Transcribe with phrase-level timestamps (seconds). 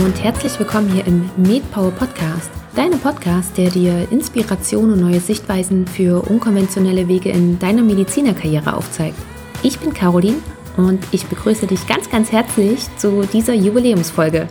[0.00, 5.86] und herzlich willkommen hier im MedPower Podcast, deinem Podcast, der dir Inspiration und neue Sichtweisen
[5.86, 9.18] für unkonventionelle Wege in deiner Medizinerkarriere aufzeigt.
[9.62, 10.38] Ich bin Caroline
[10.78, 14.48] und ich begrüße dich ganz, ganz herzlich zu dieser Jubiläumsfolge.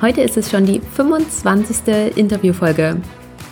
[0.00, 2.16] Heute ist es schon die 25.
[2.16, 2.98] Interviewfolge.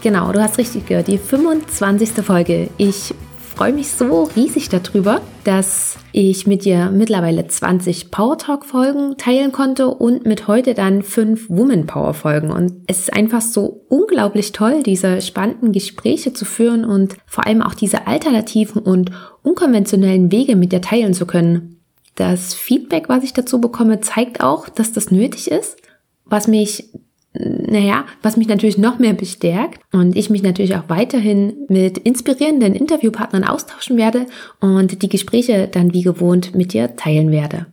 [0.01, 2.25] Genau, du hast richtig gehört, die 25.
[2.25, 2.71] Folge.
[2.77, 3.13] Ich
[3.55, 9.53] freue mich so riesig darüber, dass ich mit dir mittlerweile 20 Power Talk Folgen teilen
[9.53, 12.51] konnte und mit heute dann fünf Woman Power Folgen.
[12.51, 17.63] Und es ist einfach so unglaublich toll, diese spannenden Gespräche zu führen und vor allem
[17.63, 19.11] auch diese alternativen und
[19.43, 21.81] unkonventionellen Wege mit dir teilen zu können.
[22.15, 25.77] Das Feedback, was ich dazu bekomme, zeigt auch, dass das nötig ist,
[26.25, 26.91] was mich
[27.35, 32.75] naja, was mich natürlich noch mehr bestärkt und ich mich natürlich auch weiterhin mit inspirierenden
[32.75, 34.27] Interviewpartnern austauschen werde
[34.61, 37.67] und die Gespräche dann wie gewohnt mit dir teilen werde.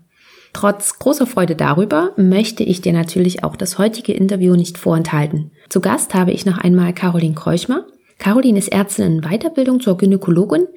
[0.54, 5.52] Trotz großer Freude darüber möchte ich dir natürlich auch das heutige Interview nicht vorenthalten.
[5.68, 7.86] Zu Gast habe ich noch einmal Caroline Kreuchmer.
[8.18, 10.68] Caroline ist Ärztin in Weiterbildung zur Gynäkologin,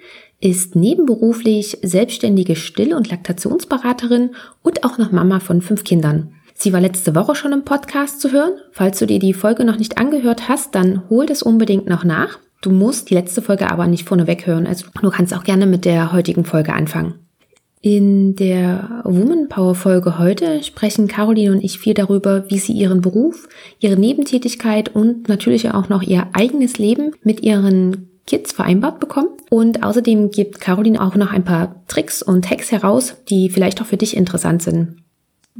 [0.40, 4.30] ist nebenberuflich selbstständige Still- und Laktationsberaterin
[4.62, 6.34] und auch noch Mama von fünf Kindern.
[6.62, 8.52] Sie war letzte Woche schon im Podcast zu hören.
[8.70, 12.38] Falls du dir die Folge noch nicht angehört hast, dann hol das unbedingt noch nach.
[12.60, 14.68] Du musst die letzte Folge aber nicht vorneweg hören.
[14.68, 17.14] Also du kannst auch gerne mit der heutigen Folge anfangen.
[17.80, 23.00] In der Woman Power Folge heute sprechen Caroline und ich viel darüber, wie sie ihren
[23.00, 23.48] Beruf,
[23.80, 29.40] ihre Nebentätigkeit und natürlich auch noch ihr eigenes Leben mit ihren Kids vereinbart bekommt.
[29.50, 33.86] Und außerdem gibt Caroline auch noch ein paar Tricks und Hacks heraus, die vielleicht auch
[33.86, 35.01] für dich interessant sind.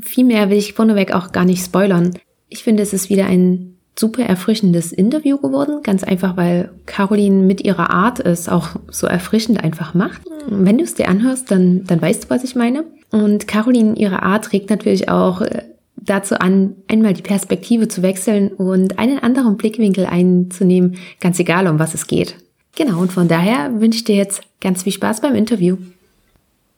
[0.01, 2.13] Viel mehr will ich vorneweg auch gar nicht spoilern.
[2.49, 7.63] Ich finde, es ist wieder ein super erfrischendes Interview geworden, ganz einfach, weil Caroline mit
[7.63, 10.23] ihrer Art es auch so erfrischend einfach macht.
[10.49, 12.85] Wenn du es dir anhörst, dann, dann weißt du, was ich meine.
[13.11, 15.65] Und Caroline, ihre Art regt natürlich auch äh,
[15.97, 21.79] dazu an, einmal die Perspektive zu wechseln und einen anderen Blickwinkel einzunehmen, ganz egal, um
[21.79, 22.37] was es geht.
[22.75, 25.77] Genau, und von daher wünsche ich dir jetzt ganz viel Spaß beim Interview.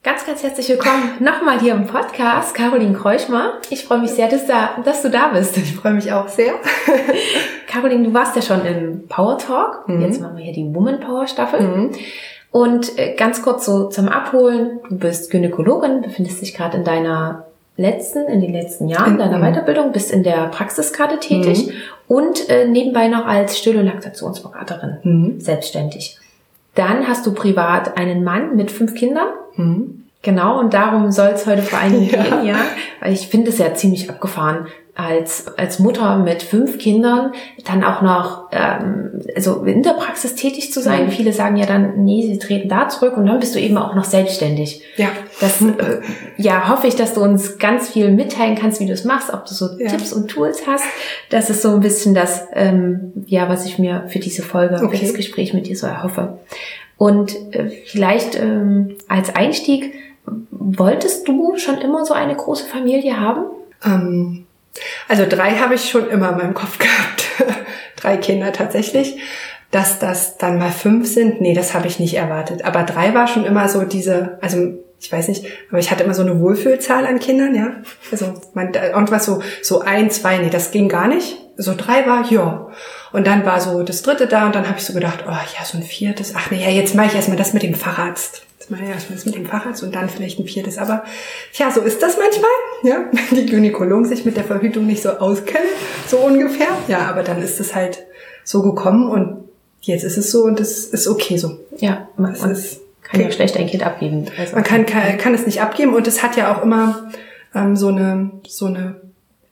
[0.05, 3.53] Ganz, ganz herzlich willkommen nochmal hier im Podcast, Caroline Kreuschmer.
[3.71, 5.57] Ich freue mich sehr, dass, da, dass du da bist.
[5.57, 6.53] Ich freue mich auch sehr.
[7.67, 9.89] Caroline, du warst ja schon im Power Talk.
[9.89, 10.01] Mhm.
[10.03, 11.59] Jetzt machen wir hier die Woman Power Staffel.
[11.59, 11.91] Mhm.
[12.51, 14.79] Und äh, ganz kurz so zum Abholen.
[14.89, 19.53] Du bist Gynäkologin, befindest dich gerade in deiner letzten, in den letzten Jahren deiner mhm.
[19.55, 21.73] Weiterbildung, bist in der Praxiskarte tätig mhm.
[22.15, 25.39] und äh, nebenbei noch als Still- und Laktationsberaterin mhm.
[25.39, 26.19] selbstständig.
[26.75, 29.27] Dann hast du privat einen Mann mit fünf Kindern.
[29.55, 30.04] Mhm.
[30.25, 32.23] Genau, und darum soll es heute vor allen Dingen ja.
[32.23, 32.55] gehen, ja.
[32.99, 34.65] Weil ich finde es ja ziemlich abgefahren,
[34.95, 40.73] als, als Mutter mit fünf Kindern dann auch noch ähm, also in der Praxis tätig
[40.73, 41.05] zu sein.
[41.05, 41.11] Mhm.
[41.11, 43.93] Viele sagen ja dann, nee, sie treten da zurück und dann bist du eben auch
[43.93, 44.81] noch selbstständig.
[44.97, 45.09] Ja.
[45.41, 46.01] Das äh,
[46.37, 49.45] ja, hoffe ich, dass du uns ganz viel mitteilen kannst, wie du es machst, ob
[49.45, 49.89] du so ja.
[49.89, 50.85] Tipps und Tools hast.
[51.29, 54.97] Das ist so ein bisschen das, ähm, ja, was ich mir für diese Folge, okay.
[54.97, 56.39] für das Gespräch mit dir so erhoffe.
[56.97, 59.93] Und äh, vielleicht ähm, als Einstieg,
[60.51, 63.45] wolltest du schon immer so eine große Familie haben?
[63.83, 64.45] Ähm
[65.07, 67.25] also drei habe ich schon immer in meinem Kopf gehabt.
[67.95, 69.17] drei Kinder tatsächlich.
[69.71, 72.63] Dass das dann mal fünf sind, nee, das habe ich nicht erwartet.
[72.63, 76.13] Aber drei war schon immer so diese, also ich weiß nicht, aber ich hatte immer
[76.13, 77.73] so eine Wohlfühlzahl an Kindern, ja.
[78.11, 81.37] Also man, irgendwas so, so ein, zwei, nee, das ging gar nicht.
[81.57, 82.69] So drei war, ja.
[83.11, 85.65] Und dann war so das dritte da und dann habe ich so gedacht, oh ja,
[85.65, 88.44] so ein viertes, ach nee, ja, jetzt mache ich erstmal das mit dem Facharzt.
[88.65, 90.79] Jetzt mache ich erstmal mit dem Facharzt und dann vielleicht ein viertes.
[90.79, 91.03] Aber
[91.53, 92.49] ja, so ist das manchmal,
[92.81, 95.67] ja, wenn die Gynäkologen sich mit der Verhütung nicht so auskennen,
[96.07, 96.69] so ungefähr.
[96.87, 98.03] Ja, aber dann ist es halt
[98.43, 99.47] so gekommen und
[99.81, 101.59] jetzt ist es so und es ist okay so.
[101.77, 104.25] Ja, es ist kann ja schlecht ein Kind abgeben.
[104.35, 107.11] Also man kann, kann, kann es nicht abgeben und es hat ja auch immer
[107.53, 108.95] ähm, so eine so eine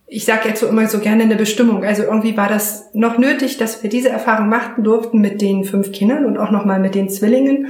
[0.08, 1.84] ich sage jetzt so immer so gerne eine Bestimmung.
[1.84, 5.92] Also irgendwie war das noch nötig, dass wir diese Erfahrung machen durften mit den fünf
[5.92, 7.68] Kindern und auch nochmal mit den Zwillingen.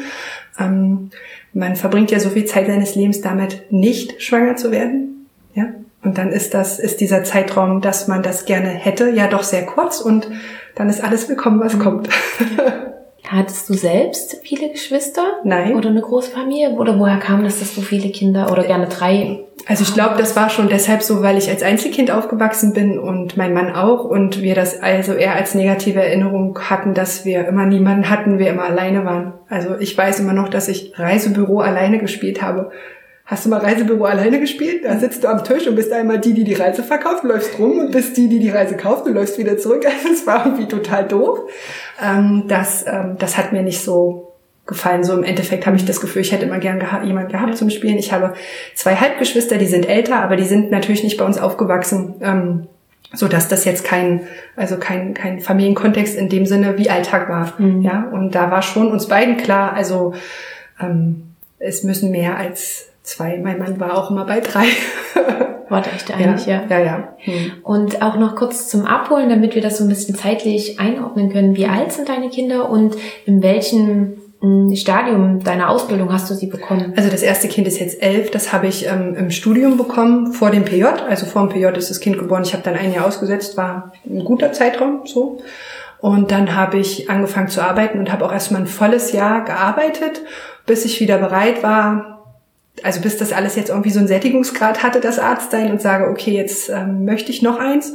[0.57, 1.09] Ähm,
[1.53, 5.27] man verbringt ja so viel Zeit seines Lebens damit, nicht schwanger zu werden.
[5.53, 5.67] Ja.
[6.03, 9.65] Und dann ist das, ist dieser Zeitraum, dass man das gerne hätte, ja doch sehr
[9.65, 10.27] kurz und
[10.75, 11.79] dann ist alles willkommen, was mhm.
[11.79, 12.09] kommt.
[13.33, 15.23] Hattest du selbst viele Geschwister?
[15.43, 15.75] Nein.
[15.75, 16.69] Oder eine große Familie?
[16.69, 19.39] Oder woher kam das, dass du viele Kinder oder gerne drei?
[19.65, 23.35] Also ich glaube, das war schon deshalb so, weil ich als Einzelkind aufgewachsen bin und
[23.35, 27.65] mein Mann auch und wir das also eher als negative Erinnerung hatten, dass wir immer
[27.65, 29.33] niemanden hatten, wir immer alleine waren.
[29.49, 32.71] Also ich weiß immer noch, dass ich Reisebüro alleine gespielt habe.
[33.25, 34.83] Hast du mal Reisebüro alleine gespielt?
[34.83, 37.79] Da sitzt du am Tisch und bist einmal die, die die Reise verkauft, läufst rum
[37.79, 39.85] und bist die, die die Reise kauft und läufst wieder zurück.
[39.93, 41.39] Also es war irgendwie total doof.
[42.03, 44.33] Ähm, das, ähm, das hat mir nicht so
[44.65, 45.05] gefallen.
[45.05, 47.69] So im Endeffekt habe ich das Gefühl, ich hätte immer gern geha jemand gehabt zum
[47.69, 47.97] Spielen.
[47.97, 48.33] Ich habe
[48.75, 52.15] zwei Halbgeschwister, die sind älter, aber die sind natürlich nicht bei uns aufgewachsen.
[52.21, 52.67] Ähm,
[53.15, 54.21] so dass das jetzt kein
[54.55, 57.83] also kein kein Familienkontext in dem Sinne wie Alltag war mhm.
[57.83, 60.15] ja und da war schon uns beiden klar also
[60.81, 64.65] ähm, es müssen mehr als zwei mein Mann war auch immer bei drei
[65.69, 66.61] Warte echt eigentlich, ja.
[66.69, 66.85] Ja, ja.
[66.85, 67.07] ja.
[67.17, 67.51] Hm.
[67.63, 71.55] Und auch noch kurz zum Abholen, damit wir das so ein bisschen zeitlich einordnen können.
[71.55, 72.95] Wie alt sind deine Kinder und
[73.25, 76.93] in welchem hm, Stadium deiner Ausbildung hast du sie bekommen?
[76.95, 80.51] Also das erste Kind ist jetzt elf, das habe ich ähm, im Studium bekommen, vor
[80.51, 80.83] dem PJ.
[80.83, 82.43] Also vor dem PJ ist das Kind geboren.
[82.43, 85.39] Ich habe dann ein Jahr ausgesetzt, war ein guter Zeitraum so.
[85.99, 90.21] Und dann habe ich angefangen zu arbeiten und habe auch erstmal ein volles Jahr gearbeitet,
[90.65, 92.12] bis ich wieder bereit war,
[92.81, 96.31] also bis das alles jetzt irgendwie so einen Sättigungsgrad hatte, das Arztsein und sage, okay,
[96.31, 97.93] jetzt ähm, möchte ich noch eins.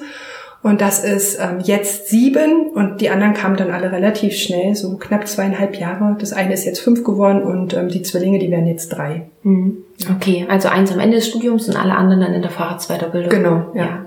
[0.61, 4.97] Und das ist ähm, jetzt sieben und die anderen kamen dann alle relativ schnell, so
[4.97, 6.17] knapp zweieinhalb Jahre.
[6.19, 9.29] Das eine ist jetzt fünf geworden und ähm, die Zwillinge, die werden jetzt drei.
[9.45, 9.85] Mhm.
[10.17, 13.31] Okay, also eins am Ende des Studiums und alle anderen dann in der Fahrradsweiterbildung.
[13.31, 13.85] Genau, ja.
[13.85, 14.07] ja.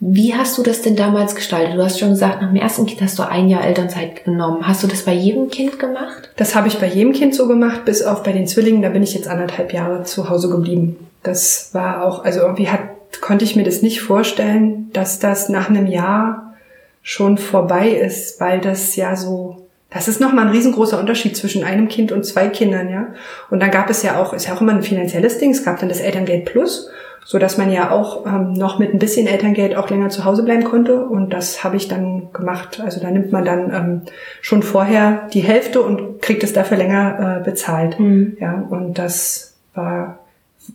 [0.00, 1.76] Wie hast du das denn damals gestaltet?
[1.76, 4.66] Du hast schon gesagt, nach dem ersten Kind hast du ein Jahr Elternzeit genommen.
[4.66, 6.30] Hast du das bei jedem Kind gemacht?
[6.36, 8.82] Das habe ich bei jedem Kind so gemacht, bis auf bei den Zwillingen.
[8.82, 10.96] Da bin ich jetzt anderthalb Jahre zu Hause geblieben.
[11.24, 12.80] Das war auch, also irgendwie hat,
[13.20, 16.54] konnte ich mir das nicht vorstellen, dass das nach einem Jahr
[17.02, 21.88] schon vorbei ist, weil das ja so, das ist nochmal ein riesengroßer Unterschied zwischen einem
[21.88, 23.08] Kind und zwei Kindern, ja.
[23.50, 25.80] Und dann gab es ja auch, ist ja auch immer ein finanzielles Ding, es gab
[25.80, 26.88] dann das Elterngeld Plus
[27.24, 30.42] so dass man ja auch ähm, noch mit ein bisschen Elterngeld auch länger zu Hause
[30.42, 31.04] bleiben konnte.
[31.04, 32.80] Und das habe ich dann gemacht.
[32.80, 34.02] Also da nimmt man dann ähm,
[34.40, 38.00] schon vorher die Hälfte und kriegt es dafür länger äh, bezahlt.
[38.00, 38.36] Mhm.
[38.40, 40.18] Ja, und das war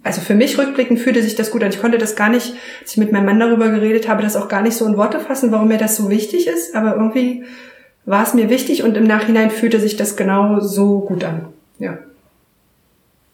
[0.01, 1.69] also für mich rückblickend fühlte sich das gut an.
[1.69, 4.47] Ich konnte das gar nicht, als ich mit meinem Mann darüber geredet habe, das auch
[4.47, 6.75] gar nicht so in Worte fassen, warum mir das so wichtig ist.
[6.75, 7.43] Aber irgendwie
[8.05, 11.45] war es mir wichtig und im Nachhinein fühlte sich das genau so gut an.
[11.79, 11.97] Ja.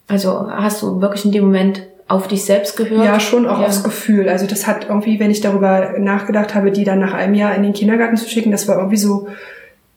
[0.07, 3.05] Also hast du wirklich in dem Moment auf dich selbst gehört?
[3.05, 3.67] Ja, schon auch ja.
[3.67, 4.27] aufs Gefühl.
[4.27, 7.63] Also das hat irgendwie, wenn ich darüber nachgedacht habe, die dann nach einem Jahr in
[7.63, 9.27] den Kindergarten zu schicken, das war irgendwie so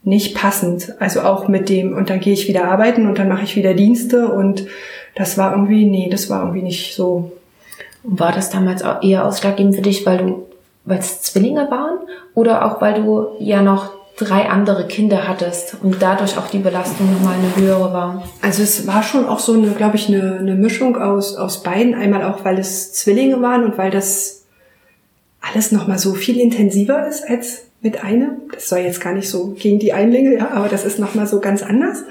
[0.04, 0.94] nicht passend.
[1.00, 3.74] Also auch mit dem, und dann gehe ich wieder arbeiten und dann mache ich wieder
[3.74, 4.66] Dienste und
[5.14, 7.32] das war irgendwie, nee, das war irgendwie nicht so.
[8.04, 10.46] War das damals auch eher ausschlaggebend für dich, weil du,
[10.84, 11.98] weil es Zwillinge waren?
[12.34, 17.12] Oder auch weil du ja noch drei andere Kinder hattest und dadurch auch die Belastung
[17.12, 18.28] nochmal eine höhere war?
[18.40, 21.94] Also es war schon auch so eine, glaube ich, eine, eine Mischung aus, aus beiden.
[21.94, 24.44] Einmal auch, weil es Zwillinge waren und weil das
[25.40, 28.42] alles nochmal so viel intensiver ist als mit einem.
[28.52, 31.40] Das soll jetzt gar nicht so gegen die Einlinge, ja, aber das ist nochmal so
[31.40, 32.04] ganz anders.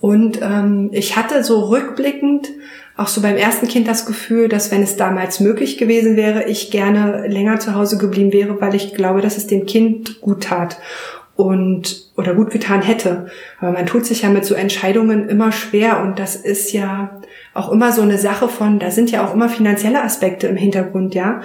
[0.00, 2.50] Und ähm, ich hatte so rückblickend
[2.96, 6.70] auch so beim ersten Kind das Gefühl, dass wenn es damals möglich gewesen wäre, ich
[6.70, 10.78] gerne länger zu Hause geblieben wäre, weil ich glaube, dass es dem Kind gut tat
[11.36, 13.26] und oder gut getan hätte.
[13.60, 17.20] Aber man tut sich ja mit so Entscheidungen immer schwer und das ist ja
[17.54, 21.14] auch immer so eine Sache von, da sind ja auch immer finanzielle Aspekte im Hintergrund,
[21.14, 21.42] ja.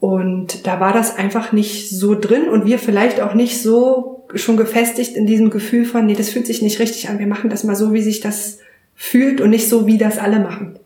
[0.00, 4.56] Und da war das einfach nicht so drin und wir vielleicht auch nicht so schon
[4.56, 7.64] gefestigt in diesem Gefühl von, nee, das fühlt sich nicht richtig an, wir machen das
[7.64, 8.58] mal so, wie sich das
[8.96, 10.79] fühlt und nicht so, wie das alle machen.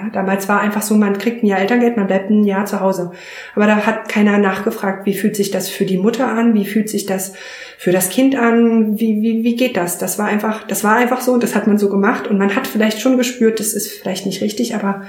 [0.00, 2.80] Ja, damals war einfach so, man kriegt ein Jahr Elterngeld, man bleibt ein Jahr zu
[2.80, 3.12] Hause.
[3.54, 6.88] Aber da hat keiner nachgefragt, wie fühlt sich das für die Mutter an, wie fühlt
[6.88, 7.34] sich das
[7.76, 9.98] für das Kind an, wie, wie, wie geht das?
[9.98, 12.56] Das war einfach, das war einfach so und das hat man so gemacht und man
[12.56, 15.02] hat vielleicht schon gespürt, das ist vielleicht nicht richtig, aber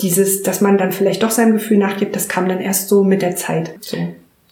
[0.00, 3.22] dieses, dass man dann vielleicht doch seinem Gefühl nachgibt, das kam dann erst so mit
[3.22, 3.74] der Zeit.
[3.80, 3.96] So.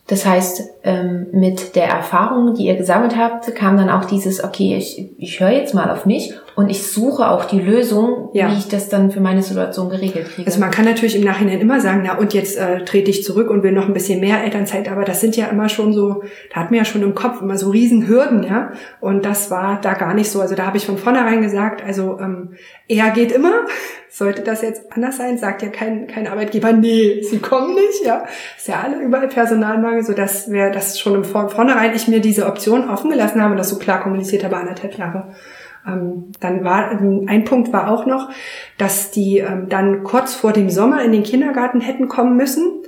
[0.07, 4.77] Das heißt, ähm, mit der Erfahrung, die ihr gesammelt habt, kam dann auch dieses, okay,
[4.77, 8.51] ich, ich höre jetzt mal auf mich und ich suche auch die Lösung, ja.
[8.51, 10.47] wie ich das dann für meine Situation geregelt kriege.
[10.47, 13.49] Also man kann natürlich im Nachhinein immer sagen, na und jetzt äh, trete ich zurück
[13.49, 16.61] und will noch ein bisschen mehr Elternzeit, aber das sind ja immer schon so, da
[16.61, 18.73] hat man ja schon im Kopf immer so riesen Hürden, ja.
[19.01, 20.41] Und das war da gar nicht so.
[20.41, 22.51] Also da habe ich von vornherein gesagt, also ähm,
[22.89, 23.53] er geht immer.
[24.11, 28.25] Sollte das jetzt anders sein, sagt ja kein, kein Arbeitgeber, nee, sie kommen nicht, ja.
[28.59, 32.45] Ist ja alle überall Personalmangel, so dass wir das schon im Vornherein ich mir diese
[32.45, 35.33] Option offen gelassen habe und das so klar kommuniziert habe, anderthalb Jahre.
[35.87, 38.31] Ähm, dann war ähm, ein Punkt war auch noch,
[38.79, 42.83] dass die ähm, dann kurz vor dem Sommer in den Kindergarten hätten kommen müssen.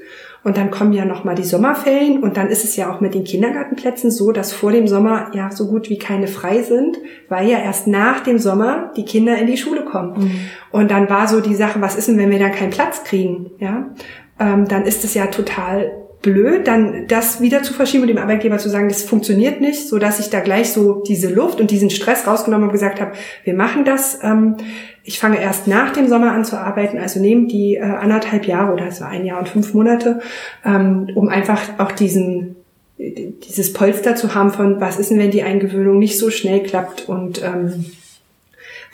[0.44, 3.14] Und dann kommen ja noch mal die Sommerferien und dann ist es ja auch mit
[3.14, 6.98] den Kindergartenplätzen so, dass vor dem Sommer ja so gut wie keine frei sind,
[7.30, 10.18] weil ja erst nach dem Sommer die Kinder in die Schule kommen.
[10.18, 10.40] Mhm.
[10.70, 13.52] Und dann war so die Sache, was ist denn, wenn wir dann keinen Platz kriegen?
[13.58, 13.86] Ja,
[14.38, 18.58] ähm, dann ist es ja total blöd, dann das wieder zu verschieben und dem Arbeitgeber
[18.58, 21.90] zu sagen, das funktioniert nicht, so dass ich da gleich so diese Luft und diesen
[21.90, 23.12] Stress rausgenommen und gesagt habe,
[23.44, 24.18] wir machen das.
[24.22, 24.56] Ähm,
[25.04, 28.72] ich fange erst nach dem Sommer an zu arbeiten, also nehme die äh, anderthalb Jahre
[28.72, 30.20] oder war ein Jahr und fünf Monate,
[30.64, 32.56] ähm, um einfach auch diesen
[32.96, 37.08] dieses Polster zu haben von, was ist denn, wenn die Eingewöhnung nicht so schnell klappt
[37.08, 37.86] und ähm,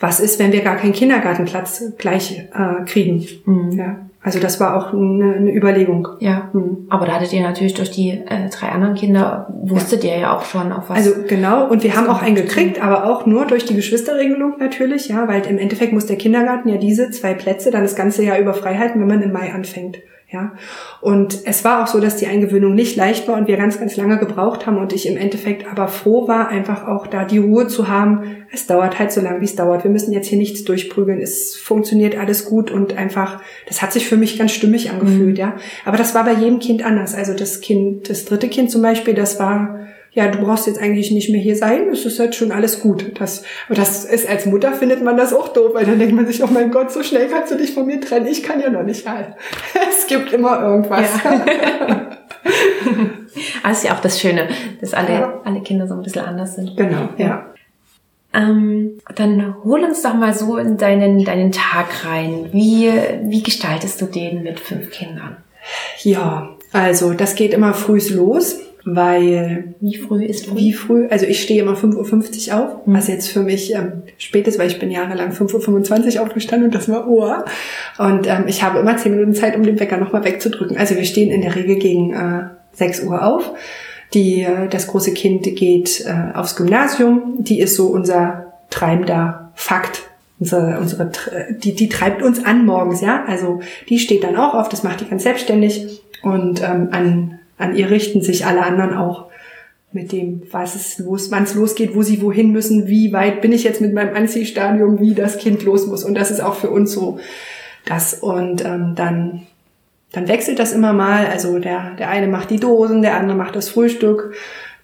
[0.01, 3.25] was ist, wenn wir gar keinen Kindergartenplatz gleich äh, kriegen.
[3.45, 3.71] Mhm.
[3.71, 3.95] Ja.
[4.23, 6.07] Also das war auch eine, eine Überlegung.
[6.19, 6.85] Ja, mhm.
[6.89, 10.13] aber da hattet ihr natürlich durch die äh, drei anderen Kinder, wusstet ja.
[10.13, 10.97] ihr ja auch schon, auf was...
[10.97, 15.07] Also genau, und wir haben auch einen gekriegt, aber auch nur durch die Geschwisterregelung natürlich,
[15.07, 18.37] ja, weil im Endeffekt muss der Kindergarten ja diese zwei Plätze dann das ganze Jahr
[18.37, 19.97] über frei halten, wenn man im Mai anfängt.
[20.31, 20.53] Ja,
[21.01, 23.97] und es war auch so, dass die Eingewöhnung nicht leicht war und wir ganz, ganz
[23.97, 27.67] lange gebraucht haben und ich im Endeffekt aber froh war, einfach auch da die Ruhe
[27.67, 28.45] zu haben.
[28.49, 29.83] Es dauert halt so lange, wie es dauert.
[29.83, 31.19] Wir müssen jetzt hier nichts durchprügeln.
[31.19, 35.35] Es funktioniert alles gut und einfach, das hat sich für mich ganz stimmig angefühlt, mhm.
[35.35, 35.55] ja.
[35.83, 37.13] Aber das war bei jedem Kind anders.
[37.13, 39.81] Also das Kind, das dritte Kind zum Beispiel, das war
[40.13, 43.19] ja, du brauchst jetzt eigentlich nicht mehr hier sein, es ist halt schon alles gut.
[43.19, 46.27] Das, aber das ist als Mutter findet man das auch doof, weil dann denkt man
[46.27, 48.69] sich, oh mein Gott, so schnell kannst du dich von mir trennen, ich kann ja
[48.69, 49.27] noch nicht halt.
[49.89, 51.09] Es gibt immer irgendwas.
[51.23, 51.45] Ja.
[53.63, 54.49] das ist ja auch das Schöne,
[54.81, 55.41] dass alle, ja.
[55.45, 56.75] alle Kinder so ein bisschen anders sind.
[56.75, 57.45] Genau, ja.
[58.33, 62.49] Ähm, dann hol uns doch mal so in deinen, deinen Tag rein.
[62.51, 62.91] Wie,
[63.23, 65.37] wie gestaltest du den mit fünf Kindern?
[66.01, 70.57] Ja, also das geht immer frühs los weil wie früh ist früh?
[70.57, 71.07] Wie früh?
[71.09, 72.93] Also ich stehe immer 5.50 Uhr auf, mhm.
[72.93, 76.75] was jetzt für mich ähm, spät ist, weil ich bin jahrelang 5.25 Uhr aufgestanden und
[76.75, 77.45] das war Uhr.
[77.97, 80.77] Und ähm, ich habe immer 10 Minuten Zeit, um den Wecker nochmal wegzudrücken.
[80.77, 83.51] Also wir stehen in der Regel gegen äh, 6 Uhr auf.
[84.13, 87.35] Die, äh, das große Kind geht äh, aufs Gymnasium.
[87.39, 90.03] Die ist so unser treibender Fakt.
[90.39, 91.11] Unsere, unsere,
[91.51, 93.25] die, die treibt uns an morgens, ja.
[93.27, 93.59] Also
[93.89, 96.01] die steht dann auch auf, das macht die ganz selbstständig.
[96.23, 99.31] Und ähm, an an ihr richten sich alle anderen auch
[99.93, 103.51] mit dem, was es los, wann es losgeht, wo sie wohin müssen, wie weit bin
[103.51, 106.03] ich jetzt mit meinem Anziehstadium, wie das Kind los muss.
[106.03, 107.19] Und das ist auch für uns so
[107.85, 108.13] das.
[108.13, 109.41] Und ähm, dann,
[110.13, 111.25] dann wechselt das immer mal.
[111.27, 114.33] Also der, der eine macht die Dosen, der andere macht das Frühstück.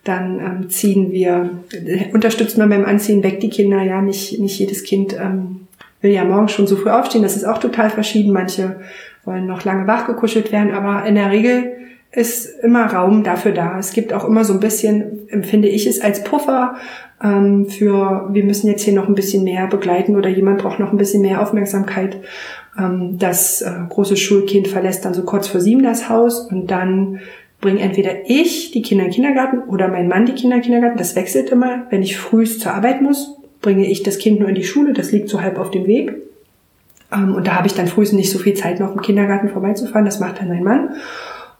[0.03, 1.49] Dann ähm, ziehen wir,
[2.13, 3.81] unterstützen wir beim Anziehen weg die Kinder.
[3.83, 5.67] Ja, nicht, nicht jedes Kind ähm,
[6.01, 7.23] will ja morgens schon so früh aufstehen.
[7.23, 8.33] Das ist auch total verschieden.
[8.33, 8.81] Manche
[9.23, 11.76] wollen noch lange wachgekuschelt werden, aber in der Regel
[12.11, 13.77] ist immer Raum dafür da.
[13.77, 16.75] Es gibt auch immer so ein bisschen, empfinde ich es als Puffer
[17.23, 20.91] ähm, für, wir müssen jetzt hier noch ein bisschen mehr begleiten oder jemand braucht noch
[20.91, 22.17] ein bisschen mehr Aufmerksamkeit.
[22.77, 27.19] Ähm, das äh, große Schulkind verlässt dann so kurz vor sieben das Haus und dann
[27.59, 30.65] bringe entweder ich die Kinder in den Kindergarten oder mein Mann die Kinder in den
[30.65, 30.97] Kindergarten.
[30.97, 31.87] Das wechselt immer.
[31.89, 34.93] Wenn ich frühst zur Arbeit muss, bringe ich das Kind nur in die Schule.
[34.93, 36.13] Das liegt so halb auf dem Weg.
[37.11, 40.05] Ähm, und da habe ich dann frühst nicht so viel Zeit, noch im Kindergarten vorbeizufahren.
[40.05, 40.89] Das macht dann mein Mann.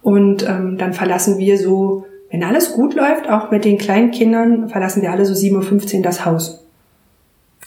[0.01, 4.69] Und ähm, dann verlassen wir so, wenn alles gut läuft, auch mit den kleinen Kindern,
[4.69, 6.63] verlassen wir alle so 7.15 Uhr das Haus.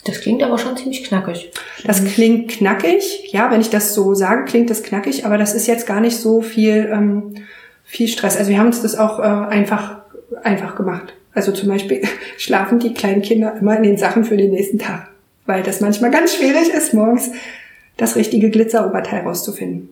[0.04, 1.50] Das klingt aber schon ziemlich knackig.
[1.84, 5.66] Das klingt knackig, ja, wenn ich das so sage, klingt das knackig, aber das ist
[5.66, 7.34] jetzt gar nicht so viel, ähm,
[7.84, 8.36] viel Stress.
[8.36, 9.98] Also wir haben uns das auch äh, einfach,
[10.42, 11.14] einfach gemacht.
[11.34, 12.02] Also zum Beispiel
[12.38, 15.08] schlafen die kleinen Kinder immer in den Sachen für den nächsten Tag,
[15.46, 17.30] weil das manchmal ganz schwierig ist, morgens
[17.96, 19.90] das richtige Glitzeroberteil rauszufinden.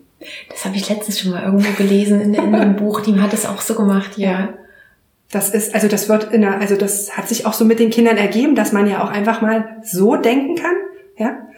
[0.50, 3.00] Das habe ich letztens schon mal irgendwo gelesen in, in einem Buch.
[3.00, 4.30] Die hat es auch so gemacht, ja.
[4.30, 4.48] ja.
[5.30, 7.90] Das ist, also das wird in der, also das hat sich auch so mit den
[7.90, 10.75] Kindern ergeben, dass man ja auch einfach mal so denken kann,
[11.16, 11.48] ja,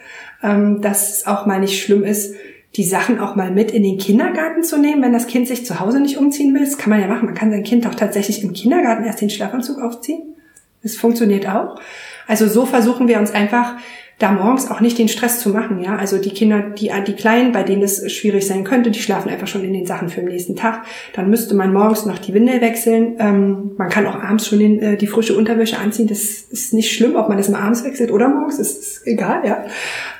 [0.43, 2.35] ähm, dass es auch mal nicht schlimm ist,
[2.75, 5.79] die Sachen auch mal mit in den Kindergarten zu nehmen, wenn das Kind sich zu
[5.79, 6.63] Hause nicht umziehen will.
[6.63, 7.25] Das kann man ja machen.
[7.25, 10.35] Man kann sein Kind auch tatsächlich im Kindergarten erst den Schlafanzug aufziehen.
[10.83, 11.79] Das funktioniert auch.
[12.27, 13.75] Also so versuchen wir uns einfach
[14.21, 15.95] da morgens auch nicht den Stress zu machen, ja.
[15.95, 19.47] Also die Kinder, die, die Kleinen, bei denen es schwierig sein könnte, die schlafen einfach
[19.47, 20.83] schon in den Sachen für den nächsten Tag.
[21.13, 23.15] Dann müsste man morgens noch die Windel wechseln.
[23.19, 26.07] Ähm, man kann auch abends schon den, äh, die frische Unterwäsche anziehen.
[26.07, 29.41] Das ist nicht schlimm, ob man das mal abends wechselt oder morgens, das ist egal,
[29.45, 29.65] ja.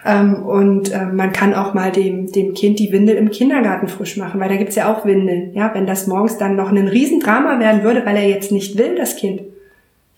[0.06, 4.18] Ähm, und äh, man kann auch mal dem, dem Kind die Windel im Kindergarten frisch
[4.18, 5.72] machen, weil da gibt's ja auch Windeln, ja.
[5.74, 9.16] Wenn das morgens dann noch ein Riesendrama werden würde, weil er jetzt nicht will, das
[9.16, 9.42] Kind,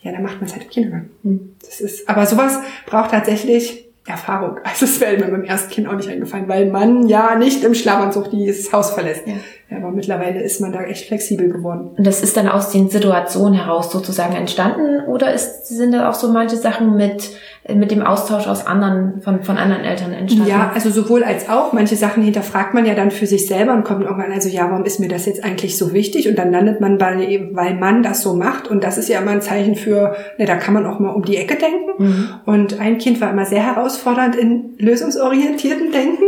[0.03, 1.09] ja, dann macht man es halt im Kindergarten.
[1.23, 1.55] Hm.
[1.65, 4.57] Das ist, aber sowas braucht tatsächlich Erfahrung.
[4.65, 7.73] Also es wäre mir beim ersten Kind auch nicht eingefallen, weil man ja nicht im
[7.73, 9.25] Schlafanzug dieses Haus verlässt.
[9.25, 9.35] Ja.
[9.69, 9.77] ja.
[9.77, 11.91] aber mittlerweile ist man da echt flexibel geworden.
[11.97, 16.15] Und das ist dann aus den Situationen heraus sozusagen entstanden oder ist, sind da auch
[16.15, 17.31] so manche Sachen mit
[17.73, 20.49] mit dem Austausch aus anderen, von, von anderen Eltern entstanden?
[20.49, 21.71] Ja, also sowohl als auch.
[21.71, 24.83] Manche Sachen hinterfragt man ja dann für sich selber und kommt irgendwann, also ja, warum
[24.83, 26.27] ist mir das jetzt eigentlich so wichtig?
[26.27, 28.67] Und dann landet man bei, weil man das so macht.
[28.67, 31.23] Und das ist ja immer ein Zeichen für, ne, da kann man auch mal um
[31.23, 32.03] die Ecke denken.
[32.03, 32.29] Mhm.
[32.45, 36.23] Und ein Kind war immer sehr herausfordernd in lösungsorientierten Denken.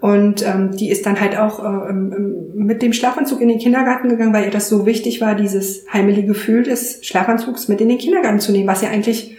[0.00, 4.32] Und ähm, die ist dann halt auch äh, mit dem Schlafanzug in den Kindergarten gegangen,
[4.32, 8.38] weil ihr das so wichtig war, dieses heimelige Gefühl des Schlafanzugs mit in den Kindergarten
[8.38, 9.36] zu nehmen, was ja eigentlich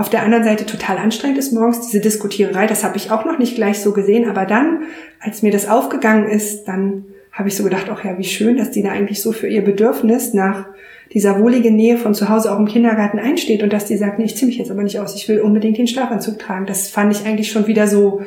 [0.00, 3.38] auf der anderen Seite total anstrengend ist morgens, diese Diskutiererei, das habe ich auch noch
[3.38, 4.84] nicht gleich so gesehen, aber dann,
[5.20, 8.70] als mir das aufgegangen ist, dann habe ich so gedacht, ach ja, wie schön, dass
[8.70, 10.64] die da eigentlich so für ihr Bedürfnis nach
[11.12, 14.24] dieser wohlige Nähe von zu Hause auch im Kindergarten einsteht und dass die sagt, nee,
[14.24, 16.64] ich ziehe mich jetzt aber nicht aus, ich will unbedingt den Schlafanzug tragen.
[16.64, 18.22] Das fand ich eigentlich schon wieder so,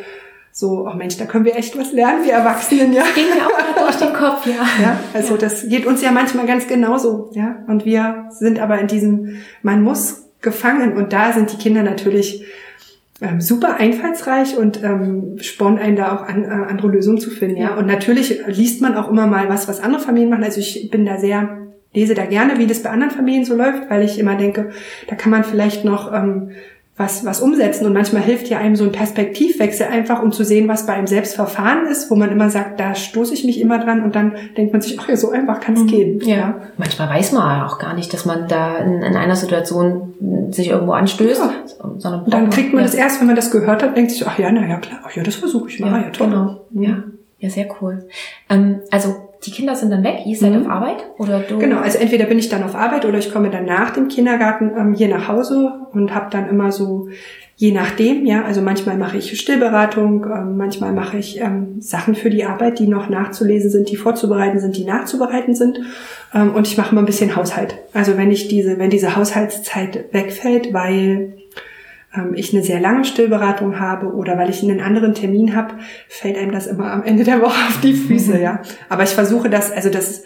[0.51, 3.01] so, oh Mensch, da können wir echt was lernen, wir Erwachsenen, ja.
[3.01, 4.83] Das ging mir auch gerade durch den Kopf, ja.
[4.83, 5.39] Ja, also ja.
[5.39, 7.63] das geht uns ja manchmal ganz genauso, ja.
[7.67, 12.45] Und wir sind aber in diesem, man muss gefangen und da sind die Kinder natürlich
[13.21, 17.57] ähm, super einfallsreich und ähm, spornt einen da auch an, äh, andere Lösungen zu finden,
[17.57, 17.75] ja.
[17.75, 20.43] Und natürlich liest man auch immer mal was, was andere Familien machen.
[20.43, 21.57] Also ich bin da sehr
[21.93, 24.71] lese da gerne, wie das bei anderen Familien so läuft, weil ich immer denke,
[25.07, 26.51] da kann man vielleicht noch ähm,
[26.95, 27.87] was, was umsetzen.
[27.87, 31.07] Und manchmal hilft ja einem so ein Perspektivwechsel einfach, um zu sehen, was bei einem
[31.07, 34.35] selbst Verfahren ist, wo man immer sagt, da stoße ich mich immer dran und dann
[34.57, 35.87] denkt man sich, ach ja, so einfach kann es mhm.
[35.87, 36.19] gehen.
[36.21, 36.35] Ja.
[36.35, 36.61] ja.
[36.77, 40.13] Manchmal weiß man auch gar nicht, dass man da in, in einer Situation
[40.51, 41.41] sich irgendwo anstößt.
[41.41, 41.53] Ja.
[41.97, 42.87] Sondern dann kriegt man ja.
[42.87, 45.15] das erst, wenn man das gehört hat, denkt sich, ach ja, na ja, klar, ach
[45.15, 45.91] ja, das versuche ich mal.
[45.91, 46.29] Ja, ja toll.
[46.29, 46.61] Genau.
[46.69, 46.83] Mhm.
[46.83, 47.03] Ja.
[47.39, 48.07] ja, sehr cool.
[48.49, 50.61] Ähm, also die Kinder sind dann weg, ihr seid mhm.
[50.61, 51.57] auf Arbeit oder du?
[51.57, 54.71] Genau, also entweder bin ich dann auf Arbeit oder ich komme dann nach dem Kindergarten
[54.77, 57.09] ähm, hier nach Hause und habe dann immer so,
[57.55, 62.29] je nachdem, ja, also manchmal mache ich Stillberatung, ähm, manchmal mache ich ähm, Sachen für
[62.29, 65.79] die Arbeit, die noch nachzulesen sind, die vorzubereiten sind, die nachzubereiten sind
[66.33, 67.75] ähm, und ich mache mal ein bisschen Haushalt.
[67.93, 71.33] Also wenn ich diese, wenn diese Haushaltszeit wegfällt, weil
[72.15, 75.75] ähm, ich eine sehr lange Stillberatung habe oder weil ich einen anderen Termin habe,
[76.07, 78.61] fällt einem das immer am Ende der Woche auf die Füße, ja.
[78.89, 80.23] Aber ich versuche das, also das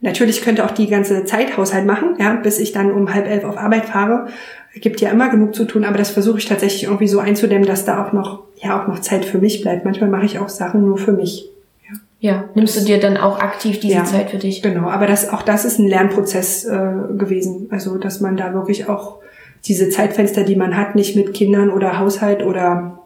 [0.00, 3.44] natürlich könnte auch die ganze Zeit Haushalt machen, ja, bis ich dann um halb elf
[3.44, 4.28] auf Arbeit fahre.
[4.74, 7.84] Gibt ja immer genug zu tun, aber das versuche ich tatsächlich irgendwie so einzudämmen, dass
[7.84, 9.84] da auch noch, ja, auch noch Zeit für mich bleibt.
[9.84, 11.50] Manchmal mache ich auch Sachen nur für mich.
[11.88, 14.62] Ja, ja nimmst du dir dann auch aktiv diese ja, Zeit für dich?
[14.62, 17.66] Genau, aber das, auch das ist ein Lernprozess äh, gewesen.
[17.72, 19.18] Also, dass man da wirklich auch
[19.64, 22.98] diese Zeitfenster, die man hat, nicht mit Kindern oder Haushalt oder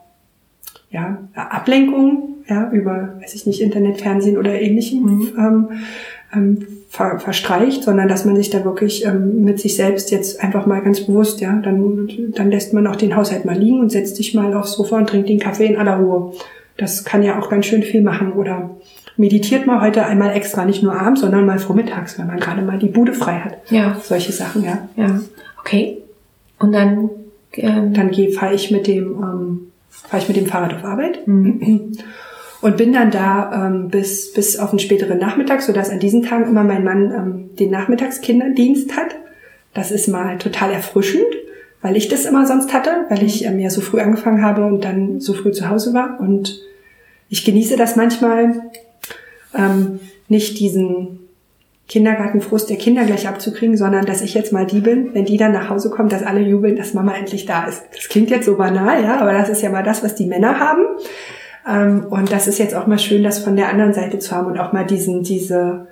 [0.91, 5.33] ja, Ablenkung, ja, über, weiß ich nicht, Internet, Fernsehen oder ähnlichem mhm.
[5.39, 5.69] ähm,
[6.33, 10.67] ähm, ver, verstreicht, sondern dass man sich da wirklich ähm, mit sich selbst jetzt einfach
[10.67, 14.17] mal ganz bewusst, ja, dann, dann lässt man auch den Haushalt mal liegen und setzt
[14.17, 16.33] sich mal aufs Sofa und trinkt den Kaffee in aller Ruhe.
[16.77, 18.71] Das kann ja auch ganz schön viel machen oder
[19.17, 22.79] meditiert mal heute einmal extra, nicht nur abends, sondern mal vormittags, wenn man gerade mal
[22.79, 23.59] die Bude frei hat.
[23.71, 23.97] Ja.
[24.03, 24.89] Solche Sachen, ja.
[24.97, 25.21] Ja.
[25.61, 26.04] Okay.
[26.59, 27.11] Und dann
[27.57, 31.93] ähm, dann fahre ich mit dem ähm, fahre ich mit dem Fahrrad auf Arbeit mhm.
[32.61, 36.23] und bin dann da ähm, bis bis auf den späteren Nachmittag, so dass an diesen
[36.23, 39.15] Tagen immer mein Mann ähm, den Nachmittagskinderdienst hat.
[39.73, 41.27] Das ist mal total erfrischend,
[41.83, 44.85] weil ich das immer sonst hatte, weil ich ähm, ja so früh angefangen habe und
[44.85, 46.61] dann so früh zu Hause war und
[47.29, 48.71] ich genieße das manchmal
[49.55, 51.24] ähm, nicht diesen
[51.89, 55.53] Kindergartenfrust der Kinder gleich abzukriegen, sondern dass ich jetzt mal die bin, wenn die dann
[55.53, 57.83] nach Hause kommen, dass alle jubeln, dass Mama endlich da ist.
[57.95, 60.59] Das klingt jetzt so banal, ja, aber das ist ja mal das, was die Männer
[60.59, 60.83] haben.
[61.69, 64.47] Ähm, und das ist jetzt auch mal schön, das von der anderen Seite zu haben
[64.47, 65.87] und auch mal diesen, diese,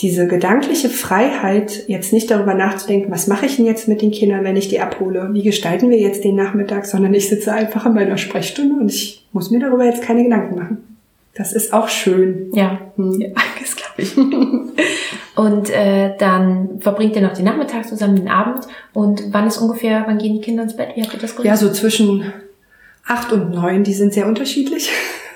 [0.00, 4.42] diese gedankliche Freiheit, jetzt nicht darüber nachzudenken, was mache ich denn jetzt mit den Kindern,
[4.42, 5.30] wenn ich die abhole?
[5.32, 6.86] Wie gestalten wir jetzt den Nachmittag?
[6.86, 10.56] Sondern ich sitze einfach in meiner Sprechstunde und ich muss mir darüber jetzt keine Gedanken
[10.56, 10.93] machen.
[11.34, 12.50] Das ist auch schön.
[12.52, 13.20] Ja, hm.
[13.20, 13.28] ja
[13.60, 14.16] das glaube ich.
[15.36, 18.66] und äh, dann verbringt ihr noch den Nachmittag zusammen, den Abend.
[18.92, 20.90] Und wann ist ungefähr, wann gehen die Kinder ins Bett?
[20.94, 21.46] Wie habt ihr das gemacht?
[21.46, 22.32] Ja, so zwischen
[23.06, 24.90] acht und neun, die sind sehr unterschiedlich.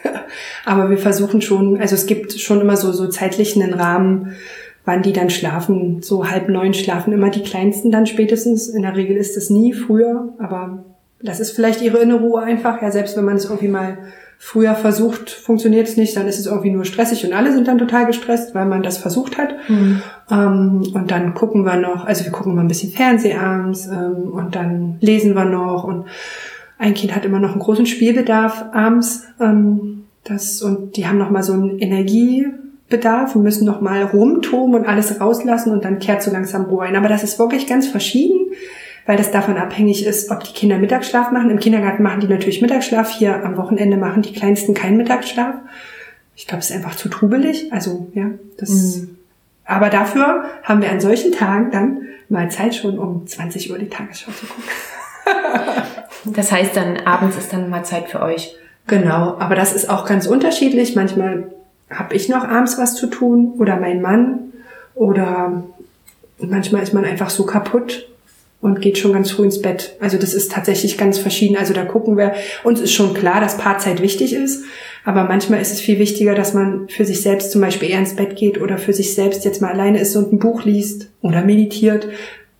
[0.64, 4.36] Aber wir versuchen schon, also es gibt schon immer so, so zeitlich einen Rahmen,
[4.84, 6.02] wann die dann schlafen.
[6.02, 8.68] So halb neun schlafen immer die Kleinsten dann spätestens.
[8.68, 10.84] In der Regel ist es nie früher, aber
[11.20, 12.80] das ist vielleicht ihre innere Ruhe einfach.
[12.80, 13.98] Ja, selbst wenn man es irgendwie mal
[14.40, 17.76] früher versucht, funktioniert es nicht, dann ist es irgendwie nur stressig und alle sind dann
[17.76, 19.54] total gestresst, weil man das versucht hat.
[19.68, 20.00] Mhm.
[20.30, 24.30] Ähm, und dann gucken wir noch, also wir gucken mal ein bisschen Fernseh abends ähm,
[24.32, 26.06] und dann lesen wir noch und
[26.78, 29.24] ein Kind hat immer noch einen großen Spielbedarf abends.
[29.40, 34.76] Ähm, das, und die haben noch mal so einen Energiebedarf und müssen noch mal rumtoben
[34.76, 36.96] und alles rauslassen und dann kehrt so langsam Ruhe ein.
[36.96, 38.47] Aber das ist wirklich ganz verschieden
[39.08, 41.48] weil das davon abhängig ist, ob die Kinder Mittagsschlaf machen.
[41.48, 45.54] Im Kindergarten machen die natürlich Mittagsschlaf, hier am Wochenende machen die Kleinsten keinen Mittagsschlaf.
[46.36, 47.72] Ich glaube, es ist einfach zu trubelig.
[47.72, 48.26] Also, ja,
[48.58, 48.68] das.
[48.68, 49.16] Mhm.
[49.64, 53.88] Aber dafür haben wir an solchen Tagen dann mal Zeit schon, um 20 Uhr die
[53.88, 54.64] Tagesschau zu gucken.
[56.26, 58.56] das heißt dann, abends ist dann mal Zeit für euch.
[58.88, 60.96] Genau, aber das ist auch ganz unterschiedlich.
[60.96, 61.50] Manchmal
[61.88, 64.52] habe ich noch abends was zu tun oder mein Mann
[64.94, 65.62] oder
[66.38, 68.06] manchmal ist man einfach so kaputt
[68.60, 69.96] und geht schon ganz früh ins Bett.
[70.00, 71.56] Also das ist tatsächlich ganz verschieden.
[71.56, 72.32] Also da gucken wir,
[72.64, 74.64] uns ist schon klar, dass Paarzeit wichtig ist,
[75.04, 78.16] aber manchmal ist es viel wichtiger, dass man für sich selbst zum Beispiel eher ins
[78.16, 81.44] Bett geht oder für sich selbst jetzt mal alleine ist und ein Buch liest oder
[81.44, 82.08] meditiert,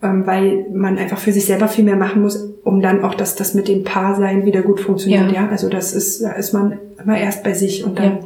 [0.03, 3.35] ähm, weil man einfach für sich selber viel mehr machen muss, um dann auch, dass
[3.35, 5.33] das mit dem Paarsein wieder gut funktioniert.
[5.33, 5.49] Ja, ja?
[5.49, 8.21] also das ist, da ist man immer erst bei sich und dann ja.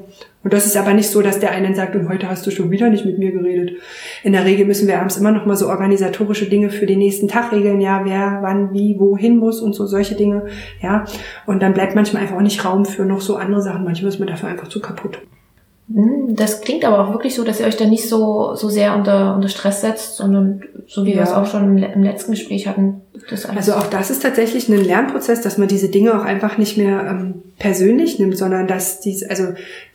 [0.44, 2.70] Und das ist aber nicht so, dass der eine sagt, und heute hast du schon
[2.70, 3.76] wieder nicht mit mir geredet.
[4.22, 7.28] In der Regel müssen wir abends immer noch mal so organisatorische Dinge für den nächsten
[7.28, 10.46] Tag regeln, ja, wer, wann, wie, wohin muss und so solche Dinge,
[10.81, 11.05] ja.
[11.46, 13.85] Und dann bleibt manchmal einfach auch nicht Raum für noch so andere Sachen.
[13.85, 15.20] Manchmal ist man dafür einfach zu kaputt.
[15.94, 18.96] Hm, das klingt aber auch wirklich so, dass ihr euch da nicht so, so sehr
[18.96, 21.16] unter, unter Stress setzt, sondern so wie ja.
[21.16, 23.02] wir es auch schon im, im letzten Gespräch hatten.
[23.55, 27.07] also auch das ist tatsächlich ein Lernprozess, dass man diese Dinge auch einfach nicht mehr
[27.09, 29.48] ähm, persönlich nimmt, sondern dass dies, also